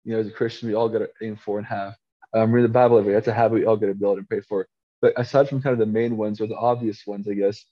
You 0.04 0.14
know, 0.14 0.20
as 0.20 0.28
a 0.28 0.30
Christian, 0.30 0.68
we 0.68 0.74
all 0.74 0.88
got 0.88 0.98
to 0.98 1.08
aim 1.22 1.36
for 1.36 1.58
and 1.58 1.66
have. 1.66 1.94
Um, 2.34 2.52
read 2.52 2.62
the 2.62 2.68
Bible 2.68 2.98
every 2.98 3.10
day. 3.10 3.14
That's 3.14 3.28
a 3.28 3.34
habit 3.34 3.54
we 3.54 3.64
all 3.66 3.76
got 3.76 3.86
to 3.86 3.94
build 3.94 4.18
and 4.18 4.28
pray 4.28 4.40
for. 4.40 4.66
But 5.00 5.14
aside 5.16 5.48
from 5.48 5.62
kind 5.62 5.72
of 5.72 5.78
the 5.78 5.86
main 5.86 6.16
ones 6.16 6.40
or 6.40 6.46
the 6.46 6.56
obvious 6.56 7.06
ones, 7.06 7.28
I 7.28 7.34
guess, 7.34 7.64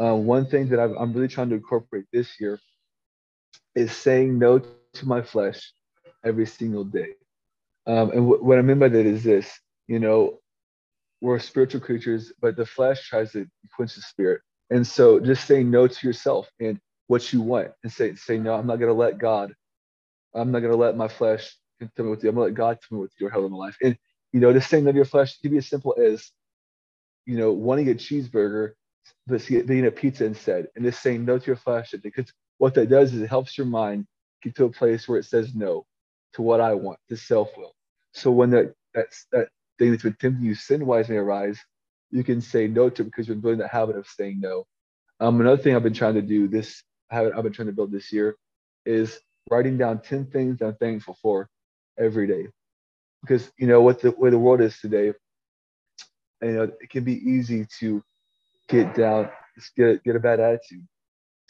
uh, 0.00 0.14
one 0.14 0.46
thing 0.46 0.68
that 0.68 0.80
i 0.80 0.84
am 0.84 1.12
really 1.12 1.28
trying 1.28 1.50
to 1.50 1.54
incorporate 1.54 2.04
this 2.12 2.40
year 2.40 2.58
is 3.74 3.92
saying 3.92 4.38
no 4.38 4.58
to 4.58 5.08
my 5.08 5.22
flesh 5.22 5.72
every 6.24 6.46
single 6.46 6.84
day. 6.84 7.14
Um, 7.86 8.10
and 8.10 8.20
w- 8.28 8.44
what 8.44 8.58
I 8.58 8.62
mean 8.62 8.78
by 8.78 8.88
that 8.88 9.06
is 9.06 9.24
this, 9.24 9.50
you 9.88 9.98
know, 9.98 10.38
we're 11.20 11.38
spiritual 11.38 11.80
creatures, 11.80 12.32
but 12.40 12.56
the 12.56 12.66
flesh 12.66 13.08
tries 13.08 13.32
to 13.32 13.46
quench 13.74 13.94
the 13.94 14.02
spirit. 14.02 14.42
And 14.70 14.86
so 14.86 15.20
just 15.20 15.46
saying 15.46 15.70
no 15.70 15.86
to 15.86 16.06
yourself 16.06 16.48
and 16.60 16.78
what 17.06 17.32
you 17.32 17.42
want 17.42 17.70
and 17.82 17.92
say, 17.92 18.14
say, 18.14 18.38
no, 18.38 18.54
I'm 18.54 18.66
not 18.66 18.76
going 18.76 18.88
to 18.90 18.94
let 18.98 19.18
God, 19.18 19.52
I'm 20.34 20.50
not 20.50 20.60
going 20.60 20.72
to 20.72 20.78
let 20.78 20.96
my 20.96 21.08
flesh 21.08 21.56
tell 21.96 22.04
me 22.04 22.10
what 22.10 22.20
to 22.20 22.22
do. 22.22 22.28
I'm 22.28 22.36
going 22.36 22.46
to 22.46 22.50
let 22.52 22.54
God 22.54 22.78
tell 22.80 22.98
me 22.98 23.02
what 23.02 23.10
to 23.10 23.16
do 23.18 23.28
hell 23.28 23.44
in 23.44 23.52
my 23.52 23.58
life. 23.58 23.76
And, 23.82 23.96
you 24.32 24.40
know, 24.40 24.52
just 24.52 24.70
saying 24.70 24.84
no 24.84 24.92
to 24.92 24.96
your 24.96 25.04
flesh 25.04 25.38
can 25.38 25.50
be 25.50 25.58
as 25.58 25.68
simple 25.68 25.94
as, 26.00 26.30
you 27.26 27.36
know, 27.36 27.52
wanting 27.52 27.90
a 27.90 27.94
cheeseburger, 27.94 28.72
but 29.26 29.46
getting 29.46 29.86
a 29.86 29.90
pizza 29.90 30.24
instead 30.24 30.68
and 30.74 30.84
just 30.84 31.02
saying 31.02 31.24
no 31.24 31.38
to 31.38 31.46
your 31.46 31.56
flesh. 31.56 31.94
Because 32.02 32.32
what 32.58 32.74
that 32.74 32.88
does 32.88 33.12
is 33.12 33.22
it 33.22 33.28
helps 33.28 33.58
your 33.58 33.66
mind 33.66 34.06
get 34.42 34.56
to 34.56 34.64
a 34.64 34.70
place 34.70 35.08
where 35.08 35.18
it 35.18 35.24
says 35.24 35.54
no 35.54 35.86
to 36.34 36.42
what 36.42 36.60
I 36.60 36.74
want, 36.74 36.98
to 37.08 37.16
self 37.16 37.56
will. 37.56 37.74
So 38.12 38.30
when 38.30 38.50
that 38.50 38.74
that's 38.94 39.26
that 39.32 39.48
thing 39.78 39.90
that's 39.90 40.02
been 40.02 40.16
tempting 40.20 40.44
you 40.44 40.54
sin 40.54 40.86
wise 40.86 41.08
may 41.08 41.16
arise, 41.16 41.58
you 42.10 42.24
can 42.24 42.40
say 42.40 42.66
no 42.68 42.90
to 42.90 43.02
it 43.02 43.06
because 43.06 43.26
you're 43.28 43.36
building 43.36 43.60
that 43.60 43.70
habit 43.70 43.96
of 43.96 44.06
saying 44.06 44.40
no. 44.40 44.64
Um, 45.20 45.40
another 45.40 45.60
thing 45.60 45.74
I've 45.74 45.82
been 45.82 45.94
trying 45.94 46.14
to 46.14 46.22
do 46.22 46.48
this 46.48 46.82
habit 47.10 47.32
I've 47.36 47.42
been 47.42 47.52
trying 47.52 47.68
to 47.68 47.72
build 47.72 47.92
this 47.92 48.12
year 48.12 48.36
is 48.84 49.18
writing 49.50 49.78
down 49.78 50.00
10 50.00 50.26
things 50.26 50.60
I'm 50.60 50.74
thankful 50.76 51.16
for 51.22 51.48
every 51.98 52.26
day. 52.26 52.48
Because 53.20 53.50
you 53.56 53.66
know 53.66 53.82
what 53.82 54.00
the 54.00 54.10
way 54.12 54.30
the 54.30 54.38
world 54.38 54.60
is 54.60 54.78
today, 54.80 55.12
you 56.42 56.52
know, 56.52 56.62
it 56.64 56.90
can 56.90 57.04
be 57.04 57.18
easy 57.18 57.66
to 57.78 58.02
get 58.68 58.94
down, 58.94 59.30
get 59.76 60.02
get 60.02 60.16
a 60.16 60.20
bad 60.20 60.40
attitude, 60.40 60.86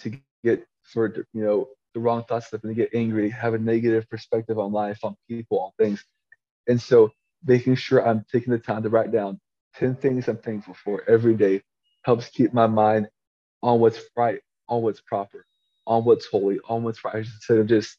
to 0.00 0.12
get 0.44 0.66
for 0.82 1.14
you 1.32 1.44
know 1.44 1.68
the 1.94 2.00
wrong 2.00 2.24
thoughts 2.24 2.52
and 2.52 2.62
to 2.62 2.74
get 2.74 2.90
angry, 2.94 3.30
have 3.30 3.54
a 3.54 3.58
negative 3.58 4.08
perspective 4.08 4.58
on 4.58 4.72
life, 4.72 5.00
on 5.02 5.16
people, 5.28 5.60
on 5.60 5.72
things. 5.78 6.04
And 6.68 6.80
so 6.80 7.10
making 7.44 7.74
sure 7.76 8.06
I'm 8.06 8.24
taking 8.30 8.52
the 8.52 8.58
time 8.58 8.82
to 8.82 8.88
write 8.88 9.12
down 9.12 9.40
10 9.76 9.96
things 9.96 10.28
I'm 10.28 10.38
thankful 10.38 10.74
for 10.74 11.02
every 11.08 11.34
day 11.34 11.62
helps 12.04 12.28
keep 12.28 12.52
my 12.52 12.66
mind 12.66 13.08
on 13.62 13.80
what's 13.80 14.00
right, 14.16 14.40
on 14.68 14.82
what's 14.82 15.00
proper, 15.00 15.46
on 15.86 16.04
what's 16.04 16.26
holy, 16.26 16.58
on 16.68 16.82
what's 16.82 17.04
righteous, 17.04 17.32
instead 17.34 17.58
of 17.58 17.66
just 17.66 17.96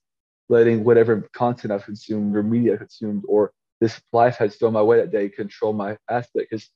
letting 0.49 0.83
whatever 0.83 1.29
content 1.33 1.71
I've 1.71 1.85
consumed 1.85 2.35
or 2.35 2.43
media 2.43 2.77
consumed 2.77 3.23
or 3.27 3.51
this 3.81 3.99
life 4.11 4.37
has 4.37 4.55
thrown 4.55 4.73
my 4.73 4.81
way 4.81 4.97
that 4.97 5.11
day 5.11 5.29
control 5.29 5.73
my 5.73 5.97
aspect. 6.09 6.49
Because 6.49 6.69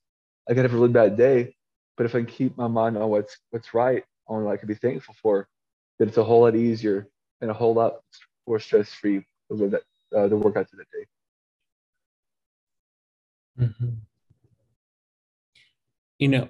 I 0.50 0.54
could 0.54 0.64
have 0.64 0.74
a 0.74 0.78
really 0.78 0.90
bad 0.90 1.18
day, 1.18 1.56
but 1.96 2.06
if 2.06 2.16
I 2.16 2.20
can 2.20 2.28
keep 2.28 2.58
my 2.58 2.68
mind 2.68 2.98
on 2.98 3.10
what's 3.10 3.38
what's 3.52 3.74
right, 3.74 4.04
on 4.28 4.44
what 4.44 4.54
I 4.54 4.58
can 4.58 4.68
be 4.68 4.76
thankful 4.76 5.16
for, 5.22 5.48
then 6.00 6.08
it's 6.08 6.18
a 6.18 6.24
whole 6.24 6.42
lot 6.42 6.56
easier 6.56 7.08
and 7.42 7.52
a 7.52 7.54
whole 7.54 7.74
lot 7.74 8.02
more 8.48 8.60
stress 8.60 8.90
free 8.90 9.20
to 9.50 9.54
live 9.54 9.72
that 9.72 9.84
uh, 10.16 10.28
the 10.28 10.36
workouts 10.38 10.74
of 10.74 10.80
the 10.80 10.86
day. 10.94 11.06
Mm-hmm. 13.60 13.90
You 16.20 16.28
know, 16.28 16.50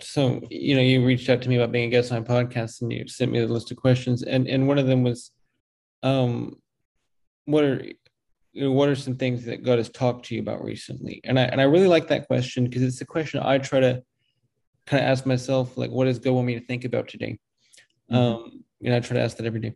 so 0.00 0.40
you 0.50 0.74
know, 0.74 0.80
you 0.80 1.04
reached 1.04 1.28
out 1.28 1.42
to 1.42 1.48
me 1.48 1.56
about 1.56 1.72
being 1.72 1.88
a 1.88 1.90
guest 1.90 2.12
on 2.12 2.22
my 2.22 2.26
podcast, 2.26 2.82
and 2.82 2.92
you 2.92 3.06
sent 3.08 3.32
me 3.32 3.40
the 3.40 3.46
list 3.46 3.70
of 3.70 3.76
questions, 3.76 4.22
and 4.22 4.46
and 4.48 4.66
one 4.66 4.78
of 4.78 4.86
them 4.86 5.02
was, 5.02 5.30
um, 6.02 6.56
what 7.44 7.64
are 7.64 7.84
what 8.54 8.88
are 8.88 8.96
some 8.96 9.16
things 9.16 9.44
that 9.44 9.62
God 9.62 9.78
has 9.78 9.88
talked 9.88 10.26
to 10.26 10.34
you 10.34 10.40
about 10.40 10.64
recently? 10.64 11.20
And 11.24 11.38
I 11.38 11.44
and 11.44 11.60
I 11.60 11.64
really 11.64 11.88
like 11.88 12.08
that 12.08 12.26
question 12.26 12.64
because 12.64 12.82
it's 12.82 13.00
a 13.00 13.06
question 13.06 13.40
I 13.42 13.58
try 13.58 13.80
to 13.80 14.02
kind 14.86 15.02
of 15.02 15.08
ask 15.08 15.26
myself, 15.26 15.76
like, 15.76 15.90
what 15.90 16.06
does 16.06 16.18
God 16.18 16.32
want 16.32 16.46
me 16.46 16.58
to 16.58 16.66
think 16.66 16.84
about 16.84 17.08
today? 17.08 17.38
Mm-hmm. 18.10 18.14
Um, 18.16 18.64
and 18.82 18.94
I 18.94 19.00
try 19.00 19.16
to 19.16 19.22
ask 19.22 19.36
that 19.36 19.46
every 19.46 19.60
day. 19.60 19.74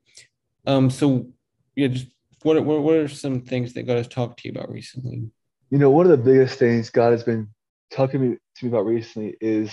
Um, 0.66 0.90
so 0.90 1.28
yeah, 1.74 1.88
just 1.88 2.06
what 2.42 2.62
what 2.64 2.82
what 2.82 2.94
are 2.96 3.08
some 3.08 3.40
things 3.42 3.74
that 3.74 3.84
God 3.84 3.96
has 3.96 4.08
talked 4.08 4.40
to 4.40 4.48
you 4.48 4.52
about 4.52 4.70
recently? 4.70 5.30
You 5.70 5.78
know, 5.78 5.90
one 5.90 6.06
of 6.06 6.10
the 6.10 6.30
biggest 6.32 6.58
things 6.58 6.90
God 6.90 7.12
has 7.12 7.24
been 7.24 7.48
talking 7.90 8.20
to 8.20 8.26
me, 8.26 8.36
to 8.56 8.64
me 8.64 8.70
about 8.70 8.86
recently 8.86 9.36
is 9.40 9.72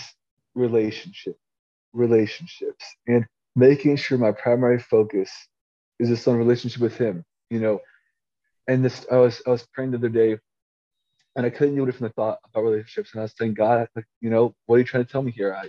relationship, 0.54 1.36
relationships, 1.92 2.84
and 3.06 3.26
making 3.56 3.96
sure 3.96 4.18
my 4.18 4.32
primary 4.32 4.78
focus 4.78 5.30
is 5.98 6.08
just 6.08 6.26
on 6.26 6.36
relationship 6.36 6.80
with 6.80 6.96
Him. 6.96 7.24
You 7.50 7.60
know, 7.60 7.80
and 8.66 8.84
this 8.84 9.06
I 9.10 9.16
was 9.16 9.42
I 9.46 9.50
was 9.50 9.66
praying 9.72 9.92
the 9.92 9.98
other 9.98 10.08
day, 10.08 10.38
and 11.36 11.46
I 11.46 11.50
couldn't 11.50 11.76
do 11.76 11.86
it 11.86 11.94
from 11.94 12.06
the 12.06 12.12
thought 12.12 12.38
about 12.44 12.64
relationships, 12.64 13.12
and 13.12 13.20
I 13.20 13.24
was 13.24 13.34
saying, 13.36 13.54
God, 13.54 13.88
you 14.20 14.30
know, 14.30 14.54
what 14.66 14.76
are 14.76 14.78
you 14.78 14.84
trying 14.84 15.04
to 15.04 15.10
tell 15.10 15.22
me 15.22 15.32
here? 15.32 15.54
I, 15.54 15.68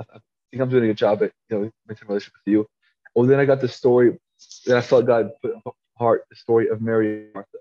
I 0.00 0.04
think 0.50 0.62
I'm 0.62 0.70
doing 0.70 0.84
a 0.84 0.88
good 0.88 0.98
job 0.98 1.22
at 1.22 1.32
you 1.48 1.56
know 1.56 1.70
maintaining 1.86 2.08
relationship 2.08 2.34
with 2.44 2.52
you. 2.52 2.66
Well, 3.14 3.26
then 3.26 3.40
I 3.40 3.44
got 3.44 3.60
the 3.60 3.68
story 3.68 4.18
that 4.66 4.76
I 4.76 4.80
felt 4.80 5.06
God 5.06 5.30
put 5.42 5.54
in 5.54 5.62
heart, 5.98 6.24
the 6.30 6.36
story 6.36 6.68
of 6.68 6.80
Mary 6.80 7.24
and 7.24 7.34
Martha, 7.34 7.58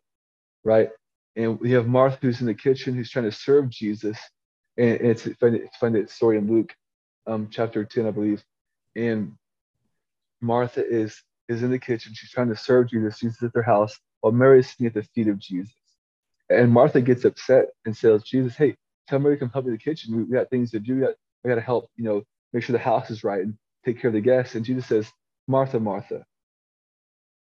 right? 0.63 0.89
And 1.36 1.60
we 1.60 1.71
have 1.71 1.88
Martha 1.88 2.17
who's 2.21 2.41
in 2.41 2.48
the 2.48 2.54
kitchen 2.54 2.93
who's 2.93 3.10
trying 3.10 3.26
to 3.26 3.32
serve 3.32 3.69
Jesus. 3.69 4.17
And, 4.78 5.00
it's 5.02 5.24
find 5.39 5.56
it, 5.56 5.69
find 5.80 5.95
that 5.95 6.10
story 6.10 6.38
in 6.38 6.52
Luke 6.52 6.74
um, 7.28 7.48
chapter 7.50 7.84
10, 7.86 8.08
I 8.08 8.12
believe. 8.12 8.43
And 8.95 9.34
Martha 10.41 10.86
is 10.86 11.21
is 11.48 11.63
in 11.63 11.71
the 11.71 11.80
kitchen. 11.80 12.13
She's 12.13 12.32
trying 12.32 12.50
to 12.50 12.56
serve 12.56 12.89
Jesus. 12.89 13.19
Jesus 13.19 13.43
at 13.43 13.54
their 13.54 13.63
house 13.63 13.98
while 14.21 14.34
Mary 14.34 14.60
is 14.60 14.69
sitting 14.69 14.88
at 14.88 14.93
the 14.93 15.04
feet 15.04 15.28
of 15.28 15.39
Jesus. 15.39 15.74
And 16.50 16.71
Martha 16.71 17.02
gets 17.02 17.26
upset 17.26 17.67
and 17.86 17.95
says, 17.95 18.24
Jesus, 18.24 18.56
hey, 18.56 18.76
tell 19.08 19.19
Mary 19.19 19.36
to 19.36 19.39
come 19.39 19.50
help 19.50 19.65
me 19.65 19.71
in 19.71 19.78
the 19.78 19.84
kitchen. 19.84 20.15
We, 20.15 20.24
we 20.24 20.34
got 20.34 20.50
things 20.50 20.71
to 20.71 20.80
do. 20.80 20.95
We 20.95 21.02
got, 21.02 21.13
we 21.43 21.50
got 21.50 21.56
to 21.56 21.62
help, 21.62 21.89
you 21.95 22.04
know, 22.04 22.24
make 22.56 22.63
sure 22.63 22.74
the 22.74 22.80
house 22.80 23.12
is 23.12 23.26
right 23.26 23.44
and 23.44 23.54
take 23.84 24.02
care 24.02 24.08
of 24.08 24.13
the 24.13 24.22
guests. 24.22 24.56
And 24.56 24.63
Jesus 24.63 24.88
says, 24.88 25.12
Martha, 25.46 25.78
Martha, 25.78 26.26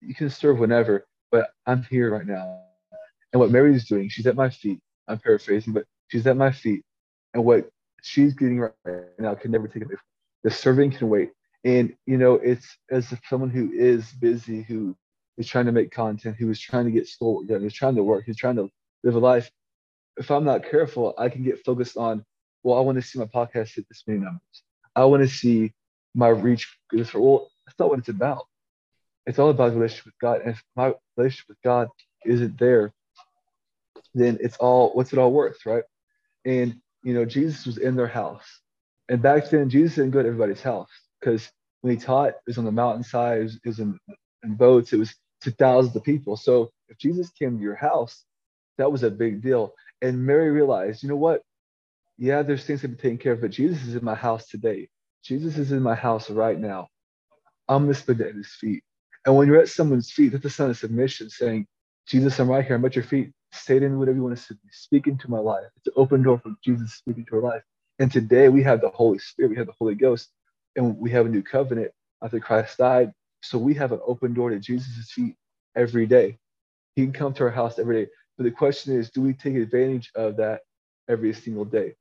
you 0.02 0.14
can 0.14 0.28
serve 0.28 0.58
whenever, 0.58 1.06
but 1.32 1.48
I'm 1.66 1.82
here 1.84 2.12
right 2.12 2.26
now. 2.26 2.60
And 3.32 3.40
what 3.40 3.50
Mary's 3.50 3.88
doing, 3.88 4.10
she's 4.10 4.26
at 4.26 4.36
my 4.36 4.50
feet. 4.50 4.80
I'm 5.08 5.18
paraphrasing, 5.18 5.72
but 5.72 5.84
she's 6.08 6.26
at 6.26 6.36
my 6.36 6.52
feet. 6.52 6.84
And 7.32 7.42
what 7.42 7.70
she's 8.02 8.34
getting 8.34 8.60
right 8.60 8.72
now 9.18 9.34
can 9.34 9.50
never 9.50 9.66
take 9.66 9.84
away 9.84 9.94
The 10.44 10.50
serving 10.50 10.92
can 10.92 11.08
wait. 11.08 11.30
And, 11.64 11.94
you 12.04 12.18
know, 12.18 12.34
it's 12.34 12.76
as 12.90 13.10
if 13.10 13.18
someone 13.28 13.50
who 13.50 13.72
is 13.72 14.12
busy, 14.12 14.62
who 14.62 14.94
is 15.38 15.48
trying 15.48 15.66
to 15.66 15.72
make 15.72 15.90
content. 15.90 16.36
He 16.38 16.44
was 16.44 16.60
trying 16.60 16.84
to 16.84 16.90
get 16.90 17.08
school. 17.08 17.44
He 17.48 17.54
was 17.54 17.72
trying 17.72 17.96
to 17.96 18.04
work. 18.04 18.24
who's 18.26 18.36
trying 18.36 18.56
to 18.56 18.68
live 19.04 19.14
a 19.14 19.18
life. 19.18 19.50
If 20.18 20.30
I'm 20.30 20.44
not 20.44 20.68
careful, 20.70 21.14
I 21.16 21.30
can 21.30 21.42
get 21.42 21.64
focused 21.64 21.96
on, 21.96 22.24
well, 22.62 22.76
I 22.76 22.82
want 22.82 22.96
to 22.96 23.02
see 23.02 23.18
my 23.18 23.24
podcast 23.24 23.74
hit 23.74 23.86
this 23.88 24.04
many 24.06 24.20
numbers. 24.20 24.62
I 24.98 25.04
want 25.04 25.22
to 25.22 25.28
see 25.28 25.72
my 26.14 26.28
reach 26.28 26.76
this. 26.90 27.14
Well, 27.14 27.50
that's 27.64 27.78
not 27.78 27.90
what 27.90 28.00
it's 28.00 28.08
about. 28.08 28.46
It's 29.26 29.38
all 29.38 29.50
about 29.50 29.74
relationship 29.74 30.06
with 30.06 30.18
God. 30.20 30.40
And 30.40 30.50
if 30.50 30.62
my 30.74 30.92
relationship 31.16 31.48
with 31.48 31.62
God 31.62 31.88
isn't 32.24 32.58
there, 32.58 32.92
then 34.14 34.38
it's 34.40 34.56
all 34.56 34.90
what's 34.94 35.12
it 35.12 35.18
all 35.18 35.32
worth, 35.32 35.64
right? 35.64 35.84
And 36.44 36.80
you 37.04 37.14
know, 37.14 37.24
Jesus 37.24 37.64
was 37.64 37.78
in 37.78 37.94
their 37.94 38.08
house. 38.08 38.60
And 39.08 39.22
back 39.22 39.48
then, 39.48 39.70
Jesus 39.70 39.94
didn't 39.94 40.10
go 40.10 40.22
to 40.22 40.28
everybody's 40.28 40.62
house 40.62 40.90
because 41.20 41.48
when 41.80 41.96
he 41.96 42.02
taught, 42.02 42.30
it 42.30 42.34
was 42.46 42.58
on 42.58 42.64
the 42.64 42.72
mountainside, 42.72 43.38
it 43.38 43.42
was, 43.44 43.54
it 43.54 43.68
was 43.68 43.78
in, 43.78 43.98
in 44.42 44.54
boats, 44.56 44.92
it 44.92 44.98
was 44.98 45.14
to 45.42 45.52
thousands 45.52 45.94
of 45.94 46.02
people. 46.02 46.36
So 46.36 46.70
if 46.88 46.98
Jesus 46.98 47.30
came 47.30 47.56
to 47.56 47.62
your 47.62 47.76
house, 47.76 48.24
that 48.78 48.90
was 48.90 49.04
a 49.04 49.10
big 49.10 49.42
deal. 49.42 49.74
And 50.02 50.26
Mary 50.26 50.50
realized, 50.50 51.02
you 51.02 51.08
know 51.08 51.16
what? 51.16 51.42
Yeah, 52.18 52.42
there's 52.42 52.64
things 52.64 52.82
to 52.82 52.88
be 52.88 52.96
taken 52.96 53.18
care 53.18 53.34
of, 53.34 53.42
but 53.42 53.52
Jesus 53.52 53.82
is 53.86 53.96
in 53.96 54.04
my 54.04 54.16
house 54.16 54.48
today. 54.48 54.88
Jesus 55.24 55.58
is 55.58 55.72
in 55.72 55.82
my 55.82 55.96
house 55.96 56.30
right 56.30 56.58
now. 56.58 56.88
I'm 57.68 57.90
it 57.90 58.10
at 58.10 58.36
his 58.36 58.54
feet. 58.60 58.82
And 59.26 59.36
when 59.36 59.48
you're 59.48 59.60
at 59.60 59.68
someone's 59.68 60.12
feet, 60.12 60.32
that's 60.32 60.44
a 60.44 60.50
sign 60.50 60.70
of 60.70 60.78
submission, 60.78 61.30
saying, 61.30 61.66
Jesus, 62.06 62.38
I'm 62.38 62.48
right 62.50 62.64
here. 62.64 62.76
I'm 62.76 62.84
at 62.84 62.96
your 62.96 63.04
feet. 63.04 63.32
Say 63.52 63.80
me 63.80 63.88
whatever 63.88 64.16
you 64.16 64.24
want 64.24 64.38
to. 64.38 64.56
Speak 64.70 65.06
into 65.06 65.30
my 65.30 65.38
life. 65.40 65.64
It's 65.78 65.88
an 65.88 65.94
open 65.96 66.22
door 66.22 66.38
for 66.38 66.52
Jesus 66.64 66.94
speaking 66.94 67.26
to 67.26 67.36
our 67.36 67.42
life. 67.42 67.62
And 67.98 68.12
today 68.12 68.48
we 68.50 68.62
have 68.64 68.80
the 68.82 68.90
Holy 68.90 69.18
Spirit, 69.18 69.50
we 69.50 69.56
have 69.56 69.66
the 69.66 69.74
Holy 69.80 69.96
Ghost, 69.96 70.30
and 70.76 70.98
we 70.98 71.10
have 71.12 71.26
a 71.26 71.30
new 71.30 71.42
covenant 71.42 71.92
after 72.22 72.40
Christ 72.40 72.78
died. 72.78 73.12
So 73.42 73.58
we 73.58 73.74
have 73.74 73.92
an 73.92 74.00
open 74.06 74.34
door 74.34 74.50
to 74.50 74.60
Jesus' 74.60 75.10
feet 75.12 75.36
every 75.76 76.06
day. 76.06 76.38
He 76.96 77.04
can 77.04 77.12
come 77.12 77.34
to 77.34 77.44
our 77.44 77.50
house 77.50 77.78
every 77.78 78.04
day. 78.04 78.10
But 78.38 78.44
the 78.44 78.50
question 78.52 78.96
is, 78.98 79.10
do 79.10 79.22
we 79.22 79.34
take 79.34 79.56
advantage 79.56 80.10
of 80.14 80.36
that 80.38 80.62
every 81.08 81.34
single 81.34 81.64
day? 81.64 81.94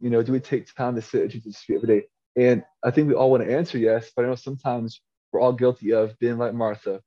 You 0.00 0.10
know, 0.10 0.22
do 0.22 0.32
we 0.32 0.40
take 0.40 0.74
time 0.74 0.94
to 0.94 1.02
sit 1.02 1.22
at 1.24 1.30
Jesus' 1.30 1.58
feet 1.58 1.76
every 1.76 2.00
day? 2.00 2.06
And 2.36 2.64
I 2.82 2.90
think 2.90 3.08
we 3.08 3.14
all 3.14 3.30
want 3.30 3.44
to 3.44 3.54
answer 3.54 3.78
yes, 3.78 4.10
but 4.14 4.24
I 4.24 4.28
know 4.28 4.34
sometimes 4.34 5.00
we're 5.32 5.40
all 5.40 5.52
guilty 5.52 5.92
of 5.92 6.18
being 6.18 6.38
like 6.38 6.54
Martha 6.54 7.00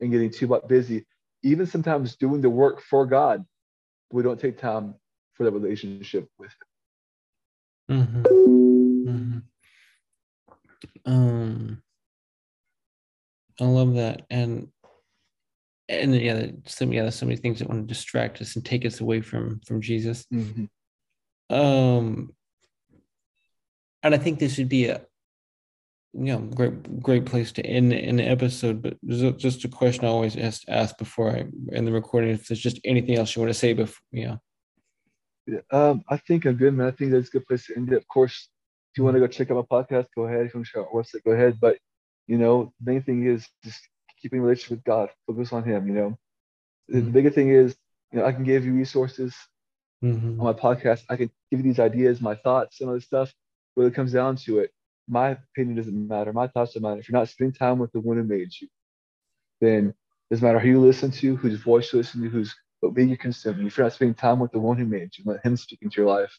and 0.00 0.10
getting 0.10 0.30
too 0.30 0.60
busy, 0.68 1.06
even 1.42 1.66
sometimes 1.66 2.16
doing 2.16 2.40
the 2.40 2.50
work 2.50 2.80
for 2.82 3.06
God. 3.06 3.44
We 4.10 4.22
don't 4.22 4.40
take 4.40 4.58
time 4.58 4.94
for 5.34 5.44
the 5.44 5.52
relationship 5.52 6.28
with 6.38 6.50
Him. 7.88 8.24
Mm-hmm. 8.24 9.08
Mm-hmm. 9.08 9.38
Um, 11.12 11.82
I 13.60 13.64
love 13.64 13.94
that, 13.94 14.22
and 14.30 14.68
and 15.88 16.14
yeah, 16.14 16.46
some 16.66 16.92
yeah, 16.92 17.10
so 17.10 17.26
many 17.26 17.36
things 17.36 17.58
that 17.58 17.68
want 17.68 17.86
to 17.86 17.94
distract 17.94 18.40
us 18.40 18.56
and 18.56 18.64
take 18.64 18.84
us 18.86 19.00
away 19.00 19.20
from 19.20 19.60
from 19.66 19.80
Jesus. 19.80 20.26
Mm-hmm. 20.32 20.64
Um, 21.52 22.32
and 24.02 24.14
I 24.14 24.18
think 24.18 24.38
this 24.38 24.58
would 24.58 24.68
be 24.68 24.86
a 24.86 25.02
you 26.14 26.24
know 26.32 26.38
great 26.38 27.02
great 27.02 27.24
place 27.24 27.52
to 27.52 27.64
end 27.64 27.92
an 27.92 28.20
episode. 28.20 28.82
But 28.82 28.96
just 29.38 29.64
a 29.64 29.68
question 29.68 30.04
I 30.04 30.08
always 30.08 30.36
ask 30.36 30.62
ask 30.68 30.96
before 30.98 31.30
I 31.30 31.44
end 31.72 31.86
the 31.86 31.92
recording. 31.92 32.30
If 32.30 32.48
there's 32.48 32.60
just 32.60 32.80
anything 32.84 33.16
else 33.16 33.36
you 33.36 33.42
want 33.42 33.52
to 33.52 33.58
say 33.58 33.74
before, 33.74 34.00
yeah. 34.10 34.36
Yeah, 35.46 35.60
um, 35.72 36.02
I 36.08 36.16
think 36.18 36.44
I'm 36.44 36.54
good, 36.54 36.74
man. 36.74 36.86
I 36.86 36.92
think 36.92 37.10
that's 37.10 37.28
a 37.28 37.32
good 37.32 37.46
place 37.46 37.66
to 37.66 37.76
end 37.76 37.92
it. 37.92 37.96
Of 37.96 38.08
course, 38.08 38.48
if 38.92 38.98
you 38.98 39.04
want 39.04 39.16
to 39.16 39.20
go 39.20 39.26
check 39.26 39.50
out 39.50 39.56
my 39.56 39.82
podcast, 39.82 40.06
go 40.14 40.22
ahead. 40.22 40.46
If 40.46 40.54
you 40.54 40.58
want 40.58 40.66
to 40.66 40.72
check 40.72 40.80
out 40.80 40.88
our 40.92 41.02
website, 41.02 41.24
go 41.24 41.32
ahead. 41.32 41.58
But 41.60 41.78
you 42.28 42.38
know, 42.38 42.72
the 42.80 42.92
main 42.92 43.02
thing 43.02 43.26
is 43.26 43.46
just 43.64 43.80
keeping 44.20 44.40
relationship 44.40 44.78
with 44.78 44.84
God. 44.84 45.10
Focus 45.26 45.52
on 45.52 45.64
Him. 45.64 45.86
You 45.88 45.94
know, 45.94 46.08
mm-hmm. 46.90 47.04
the 47.04 47.10
bigger 47.10 47.30
thing 47.30 47.50
is, 47.50 47.76
you 48.12 48.20
know, 48.20 48.24
I 48.24 48.32
can 48.32 48.44
give 48.44 48.64
you 48.64 48.72
resources 48.72 49.34
mm-hmm. 50.02 50.40
on 50.40 50.46
my 50.46 50.52
podcast. 50.52 51.02
I 51.08 51.16
can 51.16 51.30
give 51.50 51.60
you 51.60 51.64
these 51.64 51.80
ideas, 51.80 52.20
my 52.20 52.34
thoughts, 52.34 52.78
some 52.78 52.88
of 52.88 52.94
the 52.94 53.00
stuff. 53.00 53.32
But 53.76 53.86
it 53.86 53.94
comes 53.94 54.12
down 54.12 54.36
to 54.36 54.58
it, 54.58 54.70
my 55.08 55.30
opinion 55.30 55.76
doesn't 55.76 56.08
matter. 56.08 56.32
My 56.32 56.46
thoughts 56.46 56.74
don't 56.74 56.82
matter. 56.82 57.00
If 57.00 57.08
you're 57.08 57.18
not 57.18 57.28
spending 57.28 57.54
time 57.54 57.78
with 57.78 57.92
the 57.92 58.00
one 58.00 58.16
who 58.16 58.24
made 58.24 58.50
you, 58.60 58.68
then 59.60 59.88
it 59.88 59.94
doesn't 60.34 60.46
matter 60.46 60.58
who 60.58 60.68
you 60.68 60.80
listen 60.80 61.10
to, 61.10 61.36
whose 61.36 61.60
voice 61.60 61.92
you 61.92 61.98
listen 61.98 62.22
to, 62.22 62.28
whose 62.28 62.54
what 62.80 62.94
media 62.94 63.12
you 63.12 63.16
consume. 63.16 63.66
If 63.66 63.76
you're 63.76 63.86
not 63.86 63.92
spending 63.92 64.14
time 64.14 64.40
with 64.40 64.52
the 64.52 64.58
one 64.58 64.76
who 64.76 64.84
made 64.84 65.10
you, 65.16 65.24
let 65.24 65.44
Him 65.44 65.56
speak 65.56 65.80
into 65.82 66.00
your 66.00 66.10
life, 66.10 66.36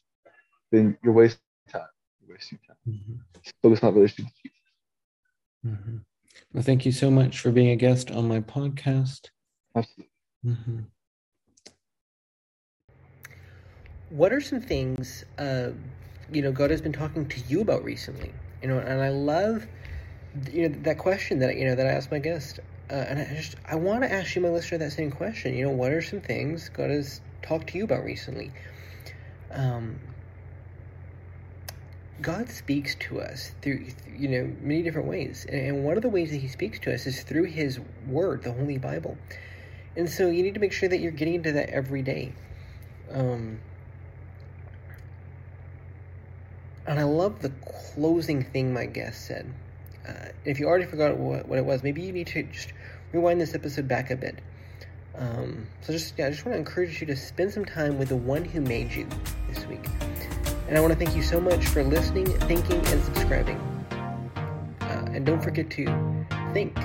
then 0.72 0.98
you're 1.04 1.14
wasting 1.14 1.40
time. 1.70 1.88
You're 2.26 2.36
wasting 2.36 2.60
time. 2.68 2.76
Mm-hmm. 2.88 3.14
Focus 3.62 3.84
on 3.84 3.96
relationship 3.96 4.26
with 4.26 4.34
Jesus. 4.44 4.58
Mm-hmm. 5.66 5.98
Well, 6.54 6.64
thank 6.64 6.86
you 6.86 6.92
so 6.92 7.10
much 7.10 7.40
for 7.40 7.52
being 7.52 7.70
a 7.70 7.76
guest 7.76 8.12
on 8.12 8.28
my 8.28 8.42
podcast. 8.42 9.30
Absolutely. 9.76 10.12
Mm-hmm. 10.46 10.80
What 14.14 14.32
are 14.32 14.42
some 14.42 14.62
things 14.62 15.26
uh, 15.40 15.72
you 16.32 16.44
know 16.44 16.52
God 16.52 16.70
has 16.70 16.82
been 16.82 16.94
talking 16.94 17.28
to 17.28 17.40
you 17.48 17.62
about 17.62 17.84
recently? 17.84 18.32
You 18.62 18.68
know, 18.68 18.78
and 18.78 19.02
I 19.02 19.10
love 19.10 19.66
you 20.52 20.70
know 20.70 20.76
that 20.84 21.00
question 21.00 21.40
that 21.40 21.58
you 21.58 21.66
know 21.66 21.74
that 21.74 21.88
I 21.88 21.90
asked 21.90 22.12
my 22.12 22.20
guest, 22.20 22.60
uh, 22.92 22.94
and 22.94 23.18
I 23.18 23.26
just 23.34 23.56
I 23.68 23.74
want 23.74 24.04
to 24.04 24.14
ask 24.14 24.36
you, 24.36 24.44
my 24.44 24.50
listener, 24.50 24.78
that 24.78 24.92
same 24.92 25.10
question. 25.10 25.56
You 25.56 25.66
know, 25.66 25.72
what 25.72 25.92
are 25.92 26.02
some 26.04 26.22
things 26.22 26.70
God 26.70 26.92
has 26.92 27.22
talked 27.42 27.70
to 27.70 27.80
you 27.80 27.86
about 27.86 28.04
recently? 28.04 28.52
Um, 29.50 30.00
God 32.22 32.52
speaks 32.52 32.94
to 32.96 33.20
us 33.20 33.54
through, 33.64 33.88
you 34.16 34.28
know, 34.28 34.56
many 34.62 34.84
different 34.84 35.08
ways. 35.08 35.48
And 35.50 35.84
one 35.84 35.98
of 35.98 36.04
the 36.04 36.10
ways 36.10 36.30
that 36.30 36.38
He 36.38 36.50
speaks 36.50 36.78
to 36.82 36.94
us 36.94 37.08
is 37.08 37.24
through 37.24 37.46
His 37.46 37.80
Word, 38.08 38.44
the 38.44 38.52
Holy 38.52 38.78
Bible. 38.78 39.18
And 39.98 40.08
so 40.08 40.30
you 40.30 40.44
need 40.44 40.54
to 40.54 40.60
make 40.60 40.72
sure 40.72 40.88
that 40.88 41.00
you're 41.00 41.12
getting 41.12 41.34
into 41.34 41.52
that 41.54 41.72
every 41.72 42.04
day. 42.04 42.34
Um, 43.12 43.60
and 46.86 47.00
I 47.00 47.04
love 47.04 47.42
the 47.42 47.52
closing 47.94 48.44
thing 48.44 48.74
my 48.74 48.86
guest 48.86 49.28
said. 49.28 49.52
Uh, 50.08 50.30
if 50.46 50.60
you 50.60 50.68
already 50.68 50.86
forgot 50.86 51.18
what, 51.18 51.48
what 51.48 51.58
it 51.58 51.66
was, 51.66 51.82
maybe 51.84 52.02
you 52.02 52.12
need 52.12 52.28
to 52.28 52.44
just 52.44 52.74
rewind 53.12 53.40
this 53.40 53.56
episode 53.56 53.88
back 53.88 54.12
a 54.12 54.16
bit. 54.16 54.40
Um, 55.16 55.68
so 55.82 55.94
just 55.94 56.16
yeah, 56.18 56.28
I 56.28 56.30
just 56.32 56.46
want 56.46 56.56
to 56.56 56.60
encourage 56.60 57.00
you 57.00 57.08
to 57.08 57.16
spend 57.16 57.54
some 57.54 57.66
time 57.66 58.00
with 58.00 58.10
the 58.10 58.16
one 58.16 58.44
who 58.44 58.62
made 58.62 58.92
you 58.92 59.08
this 59.48 59.66
week. 59.68 59.86
And 60.68 60.78
I 60.78 60.82
want 60.82 60.92
to 60.92 61.00
thank 61.00 61.16
you 61.16 61.22
so 61.22 61.40
much 61.40 61.68
for 61.68 61.84
listening, 61.84 62.26
thinking, 62.26 62.86
and 62.88 63.04
subscribing. 63.04 63.58
Uh, 64.82 65.06
and 65.14 65.26
don't 65.26 65.42
forget 65.42 65.70
to 65.72 65.86
think 66.54 66.76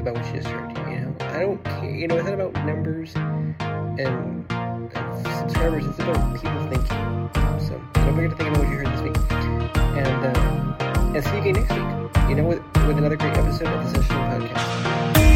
about 0.00 0.14
what 0.14 0.26
you 0.26 0.32
just 0.40 0.48
heard. 0.48 0.76
You 0.76 1.00
know, 1.00 1.16
I 1.20 1.40
don't 1.40 1.64
care. 1.64 1.90
You 1.90 2.08
know, 2.08 2.16
it's 2.16 2.24
not 2.24 2.34
about 2.34 2.54
numbers 2.66 3.14
and 3.14 4.51
subscribers. 4.92 5.86
It's 5.86 5.98
about 5.98 6.34
people 6.34 6.66
thinking. 6.68 7.30
So 7.60 7.80
don't 7.94 8.14
forget 8.14 8.30
to 8.30 8.36
think 8.36 8.50
about 8.50 8.58
what 8.58 8.68
you 8.68 8.76
heard 8.76 8.86
this 8.86 9.02
week. 9.02 9.16
And 9.32 10.36
uh, 10.36 11.12
and 11.14 11.24
see 11.24 11.30
you 11.30 11.38
again 11.38 11.54
next 11.54 11.72
week. 11.72 12.28
You 12.28 12.36
know, 12.36 12.44
with 12.44 12.62
with 12.86 12.98
another 12.98 13.16
great 13.16 13.36
episode 13.36 13.68
of 13.68 13.84
the 13.84 14.02
Session 14.02 14.16
Podcast. 14.16 15.31